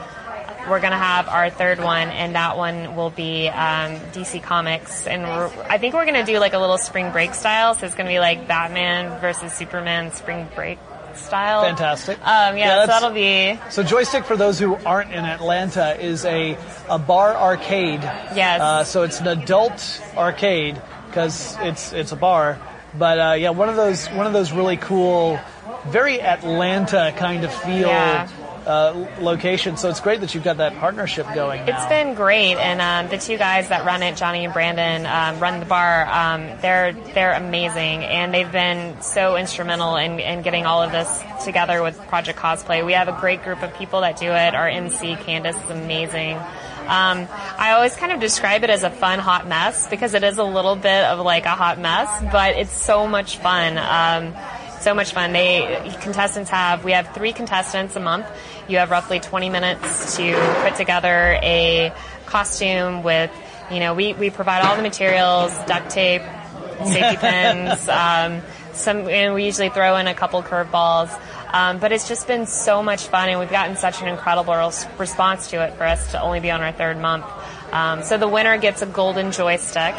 we're 0.69 0.79
going 0.79 0.91
to 0.91 0.97
have 0.97 1.27
our 1.27 1.49
third 1.49 1.79
one, 1.79 2.09
and 2.09 2.35
that 2.35 2.57
one 2.57 2.95
will 2.95 3.09
be 3.09 3.47
um, 3.49 3.99
DC 4.13 4.41
Comics. 4.43 5.07
And 5.07 5.23
we're, 5.23 5.51
I 5.69 5.77
think 5.77 5.93
we're 5.93 6.05
going 6.05 6.25
to 6.25 6.31
do 6.31 6.39
like 6.39 6.53
a 6.53 6.59
little 6.59 6.77
spring 6.77 7.11
break 7.11 7.33
style. 7.33 7.75
So 7.75 7.85
it's 7.85 7.95
going 7.95 8.07
to 8.07 8.11
be 8.11 8.19
like 8.19 8.47
Batman 8.47 9.19
versus 9.21 9.53
Superman 9.53 10.11
spring 10.13 10.47
break 10.55 10.79
style. 11.15 11.63
Fantastic. 11.63 12.17
Um, 12.19 12.57
Yeah, 12.57 12.65
yeah, 12.65 12.81
so 12.81 12.87
that'll 12.87 13.11
be. 13.11 13.59
So 13.69 13.83
Joystick, 13.83 14.25
for 14.25 14.35
those 14.37 14.59
who 14.59 14.75
aren't 14.85 15.11
in 15.11 15.23
Atlanta, 15.25 15.99
is 15.99 16.25
a, 16.25 16.57
a 16.89 16.99
bar 16.99 17.35
arcade. 17.35 18.01
Yes. 18.01 18.61
Uh, 18.61 18.83
so 18.83 19.03
it's 19.03 19.19
an 19.19 19.27
adult 19.27 20.01
arcade 20.17 20.81
because 21.07 21.57
it's 21.61 21.93
it's 21.93 22.11
a 22.11 22.15
bar. 22.17 22.59
But 22.97 23.19
uh, 23.19 23.33
yeah, 23.33 23.49
one 23.51 23.69
of 23.69 23.75
those 23.75 24.07
one 24.07 24.27
of 24.27 24.33
those 24.33 24.51
really 24.51 24.77
cool, 24.77 25.39
very 25.87 26.21
Atlanta 26.21 27.13
kind 27.17 27.43
of 27.43 27.53
feel 27.53 27.87
Yeah. 27.87 28.27
Uh, 28.65 29.07
locations. 29.19 29.81
So 29.81 29.89
it's 29.89 29.99
great 29.99 30.21
that 30.21 30.33
you've 30.33 30.43
got 30.43 30.57
that 30.57 30.75
partnership 30.77 31.27
going. 31.33 31.67
It's 31.67 31.85
been 31.87 32.15
great, 32.15 32.57
and 32.57 32.81
um, 32.81 33.09
the 33.09 33.17
two 33.17 33.37
guys 33.37 33.69
that 33.69 33.85
run 33.85 34.03
it, 34.03 34.15
Johnny 34.15 34.45
and 34.45 34.53
Brandon, 34.53 35.05
um, 35.05 35.39
run 35.39 35.59
the 35.59 35.65
bar. 35.65 36.05
Um, 36.05 36.49
they're 36.61 36.93
they're 36.93 37.33
amazing, 37.33 38.03
and 38.03 38.33
they've 38.33 38.51
been 38.51 39.01
so 39.01 39.37
instrumental 39.37 39.95
in, 39.95 40.19
in 40.19 40.41
getting 40.41 40.65
all 40.65 40.81
of 40.81 40.91
this 40.91 41.23
together 41.43 41.81
with 41.81 41.97
Project 42.07 42.39
Cosplay. 42.39 42.85
We 42.85 42.93
have 42.93 43.07
a 43.07 43.17
great 43.19 43.43
group 43.43 43.61
of 43.61 43.73
people 43.75 44.01
that 44.01 44.17
do 44.17 44.31
it. 44.31 44.55
Our 44.55 44.67
MC 44.67 45.15
Candace 45.15 45.55
is 45.55 45.69
amazing. 45.69 46.37
Um, 46.85 47.27
I 47.57 47.71
always 47.71 47.95
kind 47.95 48.11
of 48.11 48.19
describe 48.19 48.63
it 48.63 48.69
as 48.69 48.83
a 48.83 48.91
fun 48.91 49.17
hot 49.17 49.47
mess 49.47 49.89
because 49.89 50.13
it 50.13 50.23
is 50.23 50.37
a 50.37 50.43
little 50.43 50.75
bit 50.75 51.05
of 51.05 51.19
like 51.19 51.45
a 51.45 51.49
hot 51.49 51.79
mess, 51.79 52.07
but 52.31 52.55
it's 52.55 52.71
so 52.71 53.07
much 53.07 53.37
fun. 53.37 53.79
Um, 53.79 54.35
so 54.85 54.93
much 54.93 55.13
fun. 55.13 55.33
They 55.33 55.95
contestants 56.01 56.51
have 56.51 56.85
we 56.85 56.91
have 56.91 57.11
three 57.15 57.33
contestants 57.33 57.95
a 57.95 57.99
month. 57.99 58.27
You 58.67 58.77
have 58.77 58.91
roughly 58.91 59.19
20 59.19 59.49
minutes 59.49 60.15
to 60.17 60.61
put 60.61 60.75
together 60.75 61.39
a 61.41 61.91
costume 62.27 63.01
with, 63.01 63.31
you 63.71 63.79
know, 63.79 63.95
we, 63.95 64.13
we 64.13 64.29
provide 64.29 64.63
all 64.63 64.75
the 64.75 64.83
materials, 64.83 65.51
duct 65.65 65.89
tape, 65.89 66.21
safety 66.85 67.17
pins, 67.17 67.89
um, 67.89 68.43
some, 68.73 69.09
and 69.09 69.33
we 69.33 69.45
usually 69.45 69.69
throw 69.69 69.97
in 69.97 70.05
a 70.05 70.13
couple 70.13 70.43
curveballs. 70.43 71.09
Um, 71.51 71.79
but 71.79 71.91
it's 71.91 72.07
just 72.07 72.27
been 72.27 72.45
so 72.45 72.83
much 72.83 73.07
fun, 73.07 73.29
and 73.29 73.39
we've 73.39 73.49
gotten 73.49 73.77
such 73.77 74.03
an 74.03 74.07
incredible 74.07 74.53
res- 74.53 74.85
response 74.99 75.49
to 75.49 75.63
it 75.63 75.73
for 75.75 75.85
us 75.85 76.11
to 76.11 76.21
only 76.21 76.41
be 76.41 76.51
on 76.51 76.61
our 76.61 76.71
third 76.71 76.99
month. 76.99 77.25
Um, 77.71 78.03
so 78.03 78.19
the 78.19 78.27
winner 78.27 78.57
gets 78.59 78.83
a 78.83 78.85
golden 78.85 79.31
joystick, 79.31 79.95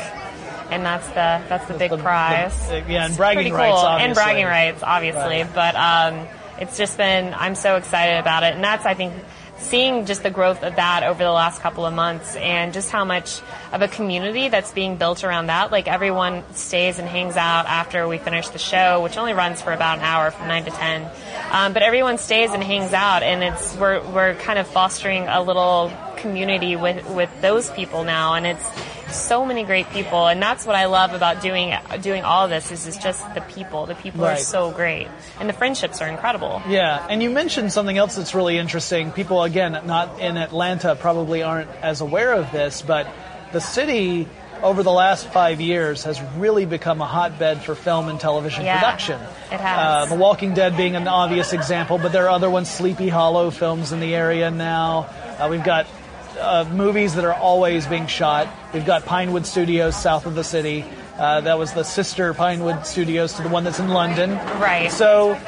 and 0.70 0.85
that's 0.85 1.07
the 1.09 1.40
that's 1.48 1.66
the 1.66 1.74
big 1.74 1.90
the- 1.90 1.96
the- 1.96 2.02
prize. 2.02 2.55
yeah, 2.88 3.07
and 3.07 3.16
bragging 3.16 3.38
pretty 3.44 3.52
rights, 3.52 3.76
cool. 3.76 3.87
obviously. 3.87 4.05
and 4.07 4.14
bragging 4.14 4.46
rights, 4.46 4.83
obviously. 4.83 5.42
Right. 5.42 5.55
But 5.55 5.76
um, 5.76 6.29
it's 6.61 6.76
just 6.79 6.96
been 6.96 7.35
I'm 7.35 7.55
so 7.55 7.76
excited 7.76 8.18
about 8.18 8.42
it, 8.42 8.55
and 8.55 8.64
that's 8.64 8.85
I 8.87 8.94
think 8.94 9.14
seeing 9.59 10.05
just 10.05 10.22
the 10.22 10.31
growth 10.31 10.62
of 10.62 10.76
that 10.76 11.02
over 11.02 11.24
the 11.24 11.31
last 11.31 11.62
couple 11.62 11.87
of 11.87 11.94
months, 11.94 12.37
and 12.37 12.72
just 12.74 12.90
how 12.90 13.05
much 13.07 13.40
of 13.72 13.81
a 13.81 13.88
community 13.88 14.48
that's 14.48 14.70
being 14.72 14.96
built 14.96 15.24
around 15.24 15.46
that. 15.46 15.72
Like 15.72 15.88
everyone 15.88 16.42
stays 16.55 16.98
and 16.98 17.09
hangs 17.09 17.37
out 17.37 17.64
after 17.66 18.07
we 18.07 18.18
finish 18.18 18.48
the 18.50 18.59
show, 18.59 19.02
which 19.02 19.16
only 19.16 19.33
runs 19.33 19.62
for 19.62 19.72
about 19.72 19.98
an 19.98 20.05
hour, 20.05 20.31
from 20.31 20.48
nine 20.48 20.64
to 20.66 20.70
ten. 20.70 21.11
Um, 21.50 21.72
but 21.72 21.83
everyone 21.83 22.18
stays 22.18 22.50
and 22.52 22.62
hangs 22.62 22.92
out, 22.92 23.22
and 23.22 23.42
it's 23.42 23.74
we're 23.76 24.02
we're 24.11 24.35
kind 24.35 24.59
of 24.59 24.66
fostering 24.66 25.26
a 25.29 25.40
little 25.42 25.90
community 26.16 26.76
with 26.76 27.09
with 27.11 27.31
those 27.40 27.70
people 27.70 28.05
now, 28.05 28.35
and 28.35 28.46
it's 28.46 28.68
so 29.16 29.44
many 29.44 29.64
great 29.64 29.88
people, 29.90 30.26
and 30.26 30.40
that's 30.40 30.64
what 30.66 30.76
I 30.76 30.87
love 30.87 31.12
about 31.14 31.42
doing 31.42 31.74
doing 32.02 32.24
all 32.24 32.44
of 32.44 32.50
this. 32.50 32.70
Is 32.70 32.87
is 32.87 32.96
just 32.96 33.22
the 33.35 33.40
people. 33.40 33.87
The 33.87 33.94
people 33.94 34.24
are 34.24 34.37
so 34.37 34.70
great, 34.70 35.09
and 35.40 35.48
the 35.48 35.52
friendships 35.52 36.00
are 36.00 36.09
incredible. 36.09 36.62
Yeah, 36.68 37.07
and 37.09 37.22
you 37.22 37.31
mentioned 37.31 37.72
something 37.72 37.96
else 37.96 38.16
that's 38.16 38.35
really 38.35 38.59
interesting. 38.59 39.12
People, 39.12 39.42
again, 39.42 39.72
not 39.87 40.20
in 40.20 40.37
Atlanta, 40.37 40.94
probably 40.96 41.42
aren't 41.42 41.70
as 41.83 42.00
aware 42.00 42.33
of 42.33 42.52
this, 42.52 42.83
but 42.83 43.07
the 43.52 43.61
city 43.61 44.29
over 44.62 44.83
the 44.83 44.90
last 44.92 45.29
five 45.29 45.61
years 45.61 46.05
has 46.05 46.20
really 46.38 46.64
become 46.64 47.02
a 47.02 47.07
hotbed 47.07 47.62
for 47.62 47.74
film 47.74 48.09
and 48.09 48.18
television 48.18 48.64
Yeah, 48.64 48.79
production. 48.81 49.20
it 49.52 49.61
has. 49.61 50.09
Uh, 50.09 50.14
the 50.14 50.14
Walking 50.14 50.55
Dead 50.55 50.76
being 50.79 50.96
an 50.96 51.07
obvious 51.09 51.52
example, 51.52 51.98
but 51.98 52.11
there 52.12 52.24
are 52.24 52.31
other 52.31 52.48
ones, 52.48 52.70
Sleepy 52.70 53.09
Hollow 53.09 53.50
films 53.50 53.92
in 53.92 54.00
the 54.00 54.14
area 54.14 54.50
now. 54.50 55.09
Uh, 55.38 55.48
we've 55.50 55.62
got 55.62 55.87
uh, 56.38 56.68
movies 56.72 57.14
that 57.14 57.25
are 57.25 57.35
always 57.35 57.87
being 57.87 58.07
shot. 58.07 58.49
We've 58.72 58.87
got 58.87 59.05
Pinewood 59.05 59.46
Studios 59.46 59.96
south 59.96 60.27
of 60.27 60.35
the 60.35 60.44
city. 60.44 60.85
Uh, 61.18 61.40
that 61.42 61.59
was 61.59 61.72
the 61.72 61.83
sister 61.83 62.33
Pinewood 62.35 62.87
Studios 62.87 63.35
to 63.35 63.42
the 63.42 63.49
one 63.49 63.64
that's 63.64 63.79
in 63.79 63.88
London. 63.88 64.33
Right. 64.61 64.90
So, 64.90 65.38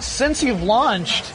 since 0.00 0.42
you've 0.42 0.62
launched, 0.62 1.32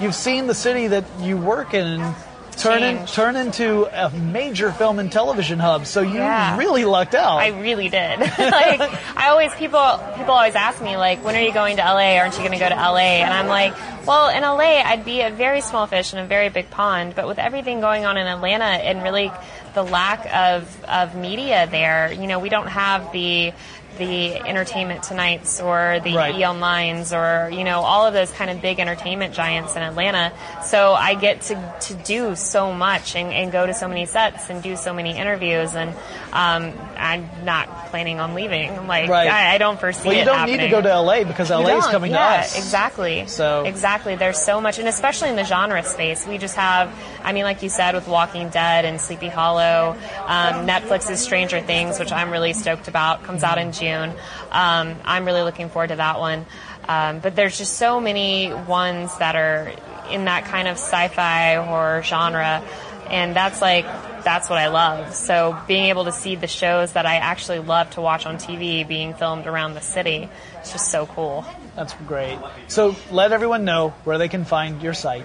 you've 0.00 0.14
seen 0.14 0.46
the 0.46 0.54
city 0.54 0.88
that 0.88 1.04
you 1.20 1.36
work 1.36 1.74
in 1.74 2.14
turn 2.58 2.82
in, 2.82 3.06
turn 3.06 3.36
into 3.36 3.86
a 3.86 4.10
major 4.10 4.72
film 4.72 4.98
and 4.98 5.10
television 5.10 5.58
hub. 5.58 5.86
So 5.86 6.00
you 6.00 6.14
Yeah. 6.18 6.56
really 6.58 6.84
lucked 6.84 7.14
out. 7.14 7.38
I 7.38 7.48
really 7.60 7.88
did. 7.88 8.18
like 8.20 8.80
I 9.16 9.28
always 9.28 9.52
people 9.54 9.80
people 10.16 10.32
always 10.34 10.54
ask 10.54 10.82
me 10.82 10.96
like 10.96 11.24
when 11.24 11.36
are 11.36 11.40
you 11.42 11.52
going 11.52 11.76
to 11.76 11.82
LA? 11.82 12.16
Aren't 12.18 12.34
you 12.34 12.40
going 12.40 12.52
to 12.52 12.58
go 12.58 12.68
to 12.68 12.74
LA? 12.74 13.22
And 13.24 13.32
I'm 13.32 13.46
like, 13.48 13.74
well, 14.06 14.28
in 14.28 14.42
LA 14.42 14.82
I'd 14.84 15.04
be 15.04 15.20
a 15.22 15.30
very 15.30 15.60
small 15.60 15.86
fish 15.86 16.12
in 16.12 16.18
a 16.18 16.26
very 16.26 16.48
big 16.48 16.70
pond, 16.70 17.14
but 17.14 17.26
with 17.26 17.38
everything 17.38 17.80
going 17.80 18.04
on 18.04 18.16
in 18.16 18.26
Atlanta 18.26 18.64
and 18.64 19.02
really 19.02 19.30
the 19.74 19.82
lack 19.82 20.26
of 20.34 20.84
of 20.84 21.14
media 21.14 21.66
there, 21.70 22.12
you 22.12 22.26
know, 22.26 22.38
we 22.38 22.48
don't 22.48 22.68
have 22.68 23.12
the 23.12 23.52
the 23.96 24.36
entertainment 24.40 25.02
tonights 25.02 25.60
or 25.60 26.00
the 26.04 26.14
Right. 26.14 26.34
E 26.36 26.42
Onlines 26.42 27.16
or 27.16 27.50
you 27.50 27.64
know 27.64 27.80
all 27.80 28.06
of 28.06 28.14
those 28.14 28.30
kind 28.30 28.50
of 28.50 28.60
big 28.62 28.78
entertainment 28.78 29.34
giants 29.34 29.74
in 29.76 29.82
Atlanta. 29.82 30.32
So 30.64 30.92
I 30.94 31.14
get 31.14 31.40
to, 31.42 31.74
to 31.82 31.94
do 31.94 32.36
so 32.36 32.72
much 32.72 33.16
and, 33.16 33.32
and 33.32 33.50
go 33.50 33.66
to 33.66 33.74
so 33.74 33.88
many 33.88 34.06
sets 34.06 34.50
and 34.50 34.62
do 34.62 34.76
so 34.76 34.92
many 34.94 35.16
interviews 35.18 35.74
and 35.74 35.90
um, 36.32 36.72
I'm 36.96 37.28
not 37.44 37.88
planning 37.88 38.20
on 38.20 38.34
leaving. 38.34 38.86
Like 38.86 39.08
Right. 39.08 39.28
I, 39.28 39.54
I 39.54 39.58
don't 39.58 39.80
foresee 39.80 40.08
well, 40.08 40.16
you 40.16 40.24
don't 40.24 40.36
happening. 40.36 40.58
need 40.58 40.64
to 40.64 40.70
go 40.70 40.82
to 40.82 41.00
LA 41.00 41.24
because 41.24 41.50
LA 41.50 41.78
is 41.78 41.86
coming 41.86 42.12
yeah, 42.12 42.18
to 42.18 42.40
us. 42.40 42.56
Exactly. 42.56 43.26
So- 43.26 43.64
exactly, 43.64 44.14
there's 44.16 44.38
so 44.38 44.60
much, 44.60 44.78
and 44.78 44.86
especially 44.86 45.30
in 45.30 45.36
the 45.36 45.44
genre 45.44 45.82
space, 45.82 46.26
we 46.26 46.38
just 46.38 46.54
have. 46.56 46.92
I 47.24 47.32
mean, 47.32 47.44
like 47.44 47.62
you 47.62 47.68
said, 47.68 47.94
with 47.94 48.06
Walking 48.06 48.48
Dead 48.50 48.84
and 48.84 49.00
Sleepy 49.00 49.28
Hollow, 49.28 49.96
um, 50.26 50.66
Netflix's 50.66 51.20
Stranger 51.20 51.60
Things, 51.60 51.98
which 51.98 52.12
I'm 52.12 52.30
really 52.30 52.52
stoked 52.52 52.88
about, 52.88 53.24
comes 53.24 53.42
out 53.42 53.58
in 53.58 53.72
June. 53.72 53.87
Um, 53.92 54.96
I'm 55.04 55.24
really 55.24 55.42
looking 55.42 55.68
forward 55.68 55.88
to 55.88 55.96
that 55.96 56.18
one. 56.18 56.46
Um, 56.88 57.20
but 57.20 57.36
there's 57.36 57.58
just 57.58 57.74
so 57.74 58.00
many 58.00 58.52
ones 58.52 59.16
that 59.18 59.36
are 59.36 59.72
in 60.10 60.24
that 60.24 60.46
kind 60.46 60.68
of 60.68 60.76
sci-fi 60.76 61.56
horror 61.56 62.02
genre, 62.02 62.62
and 63.10 63.36
that's 63.36 63.60
like 63.60 63.84
that's 64.24 64.48
what 64.48 64.58
I 64.58 64.68
love. 64.68 65.14
So 65.14 65.58
being 65.66 65.86
able 65.86 66.04
to 66.04 66.12
see 66.12 66.34
the 66.34 66.46
shows 66.46 66.92
that 66.92 67.06
I 67.06 67.16
actually 67.16 67.60
love 67.60 67.90
to 67.90 68.00
watch 68.00 68.26
on 68.26 68.36
TV 68.36 68.86
being 68.86 69.14
filmed 69.14 69.46
around 69.46 69.74
the 69.74 69.80
city, 69.80 70.28
it's 70.58 70.72
just 70.72 70.90
so 70.90 71.06
cool. 71.06 71.44
That's 71.76 71.94
great. 72.06 72.38
So 72.68 72.96
let 73.10 73.32
everyone 73.32 73.64
know 73.64 73.90
where 74.04 74.18
they 74.18 74.28
can 74.28 74.44
find 74.44 74.82
your 74.82 74.94
site. 74.94 75.24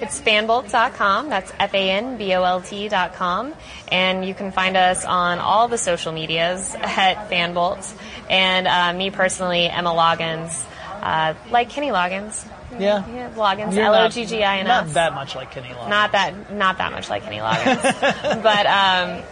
It's 0.00 0.20
fanbolt.com. 0.20 1.28
That's 1.28 1.52
F-A-N-B-O-L-T.com. 1.58 3.54
And 3.88 4.24
you 4.24 4.34
can 4.34 4.50
find 4.52 4.76
us 4.76 5.04
on 5.04 5.38
all 5.38 5.68
the 5.68 5.78
social 5.78 6.12
medias 6.12 6.74
at 6.74 7.28
fanbolt. 7.30 7.92
And 8.28 8.66
uh, 8.66 8.92
me 8.92 9.10
personally, 9.10 9.66
Emma 9.66 9.90
Loggins, 9.90 10.64
uh, 11.02 11.34
like 11.50 11.70
Kenny 11.70 11.88
Loggins. 11.88 12.46
Yeah. 12.78 13.04
Yeah, 13.08 13.30
Loggins, 13.34 13.74
not- 13.74 13.94
L-O-G-G-I-N-S. 13.96 14.66
Not 14.66 14.94
that 14.94 15.14
much 15.14 15.34
like 15.34 15.50
Kenny 15.50 15.68
Loggins. 15.68 15.88
Not 15.88 16.12
that, 16.12 16.52
not 16.52 16.78
that 16.78 16.92
much 16.92 17.10
like 17.10 17.24
Kenny 17.24 17.38
Loggins. 17.38 17.82
but, 18.42 18.66
um, 18.66 19.22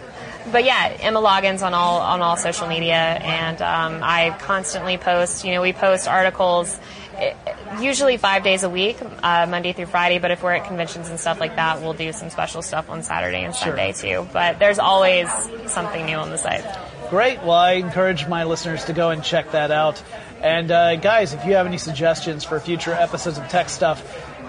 but 0.51 0.63
yeah, 0.65 0.95
Emma 0.99 1.19
Loggins 1.21 1.61
on 1.65 1.73
all 1.73 1.99
on 1.99 2.21
all 2.21 2.37
social 2.37 2.67
media, 2.67 2.95
and 2.95 3.61
um, 3.61 3.99
I 4.03 4.35
constantly 4.39 4.97
post. 4.97 5.45
You 5.45 5.53
know, 5.53 5.61
we 5.61 5.73
post 5.73 6.07
articles, 6.07 6.79
eh, 7.15 7.33
usually 7.79 8.17
five 8.17 8.43
days 8.43 8.63
a 8.63 8.69
week, 8.69 8.97
uh, 9.23 9.45
Monday 9.49 9.73
through 9.73 9.87
Friday. 9.87 10.19
But 10.19 10.31
if 10.31 10.43
we're 10.43 10.53
at 10.53 10.65
conventions 10.67 11.09
and 11.09 11.19
stuff 11.19 11.39
like 11.39 11.55
that, 11.55 11.81
we'll 11.81 11.93
do 11.93 12.11
some 12.13 12.29
special 12.29 12.61
stuff 12.61 12.89
on 12.89 13.03
Saturday 13.03 13.43
and 13.43 13.55
Sure. 13.55 13.75
Sunday 13.75 13.93
too. 13.93 14.27
But 14.33 14.59
there's 14.59 14.79
always 14.79 15.29
something 15.67 16.05
new 16.05 16.15
on 16.17 16.29
the 16.29 16.37
site. 16.37 16.63
Great. 17.09 17.39
Well, 17.41 17.51
I 17.57 17.73
encourage 17.73 18.27
my 18.27 18.43
listeners 18.43 18.85
to 18.85 18.93
go 18.93 19.09
and 19.09 19.23
check 19.23 19.51
that 19.51 19.71
out. 19.71 20.01
And 20.41 20.71
uh, 20.71 20.95
guys, 20.97 21.33
if 21.33 21.43
you 21.45 21.53
have 21.55 21.65
any 21.65 21.77
suggestions 21.79 22.43
for 22.43 22.59
future 22.59 22.93
episodes 22.93 23.37
of 23.37 23.47
Tech 23.49 23.69
Stuff, 23.69 24.03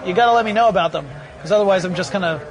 you 0.05 0.13
got 0.13 0.27
to 0.27 0.33
let 0.33 0.45
me 0.45 0.53
know 0.53 0.69
about 0.69 0.91
them. 0.91 1.07
Because 1.35 1.51
otherwise, 1.51 1.85
I'm 1.85 1.95
just 1.95 2.11
kind 2.11 2.23
of 2.23 2.43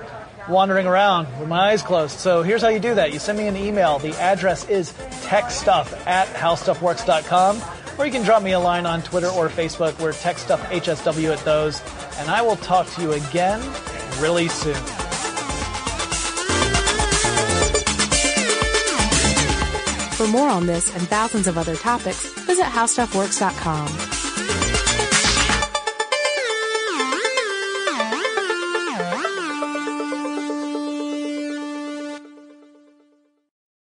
wandering 0.49 0.87
around 0.87 1.29
with 1.39 1.49
my 1.49 1.71
eyes 1.71 1.83
closed. 1.83 2.19
So 2.19 2.43
here's 2.43 2.61
how 2.61 2.69
you 2.69 2.81
do 2.81 2.95
that. 2.97 3.13
You 3.13 3.19
send 3.21 3.39
me 3.39 3.47
an 3.47 3.57
email. 3.57 3.99
The 4.01 4.15
address 4.21 4.69
is 4.69 4.93
techstuff 4.93 6.07
at 6.07 6.27
howstuffworks.com. 6.29 7.63
Or 8.01 8.07
you 8.07 8.13
can 8.13 8.23
drop 8.23 8.43
me 8.43 8.53
a 8.53 8.59
line 8.59 8.87
on 8.87 9.03
Twitter 9.03 9.29
or 9.29 9.51
Facebook. 9.51 10.01
We're 10.01 10.15
Tech 10.15 10.39
Stuff 10.39 10.63
HSW 10.71 11.37
at 11.37 11.45
those. 11.45 11.83
And 12.17 12.31
I 12.31 12.41
will 12.41 12.57
talk 12.57 12.89
to 12.93 13.03
you 13.03 13.13
again 13.13 13.61
really 14.21 14.49
soon. 14.49 14.75
For 20.15 20.27
more 20.29 20.49
on 20.49 20.65
this 20.65 20.95
and 20.97 21.07
thousands 21.09 21.47
of 21.47 21.59
other 21.59 21.77
topics, 21.77 22.25
visit 22.47 22.65
howstuffworks.com. 22.65 24.10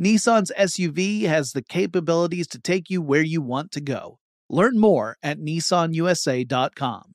Nissan's 0.00 0.52
SUV 0.56 1.22
has 1.22 1.52
the 1.52 1.62
capabilities 1.62 2.46
to 2.48 2.60
take 2.60 2.88
you 2.88 3.02
where 3.02 3.22
you 3.22 3.42
want 3.42 3.72
to 3.72 3.80
go. 3.80 4.18
Learn 4.48 4.78
more 4.78 5.16
at 5.24 5.38
nissanusa.com. 5.38 7.14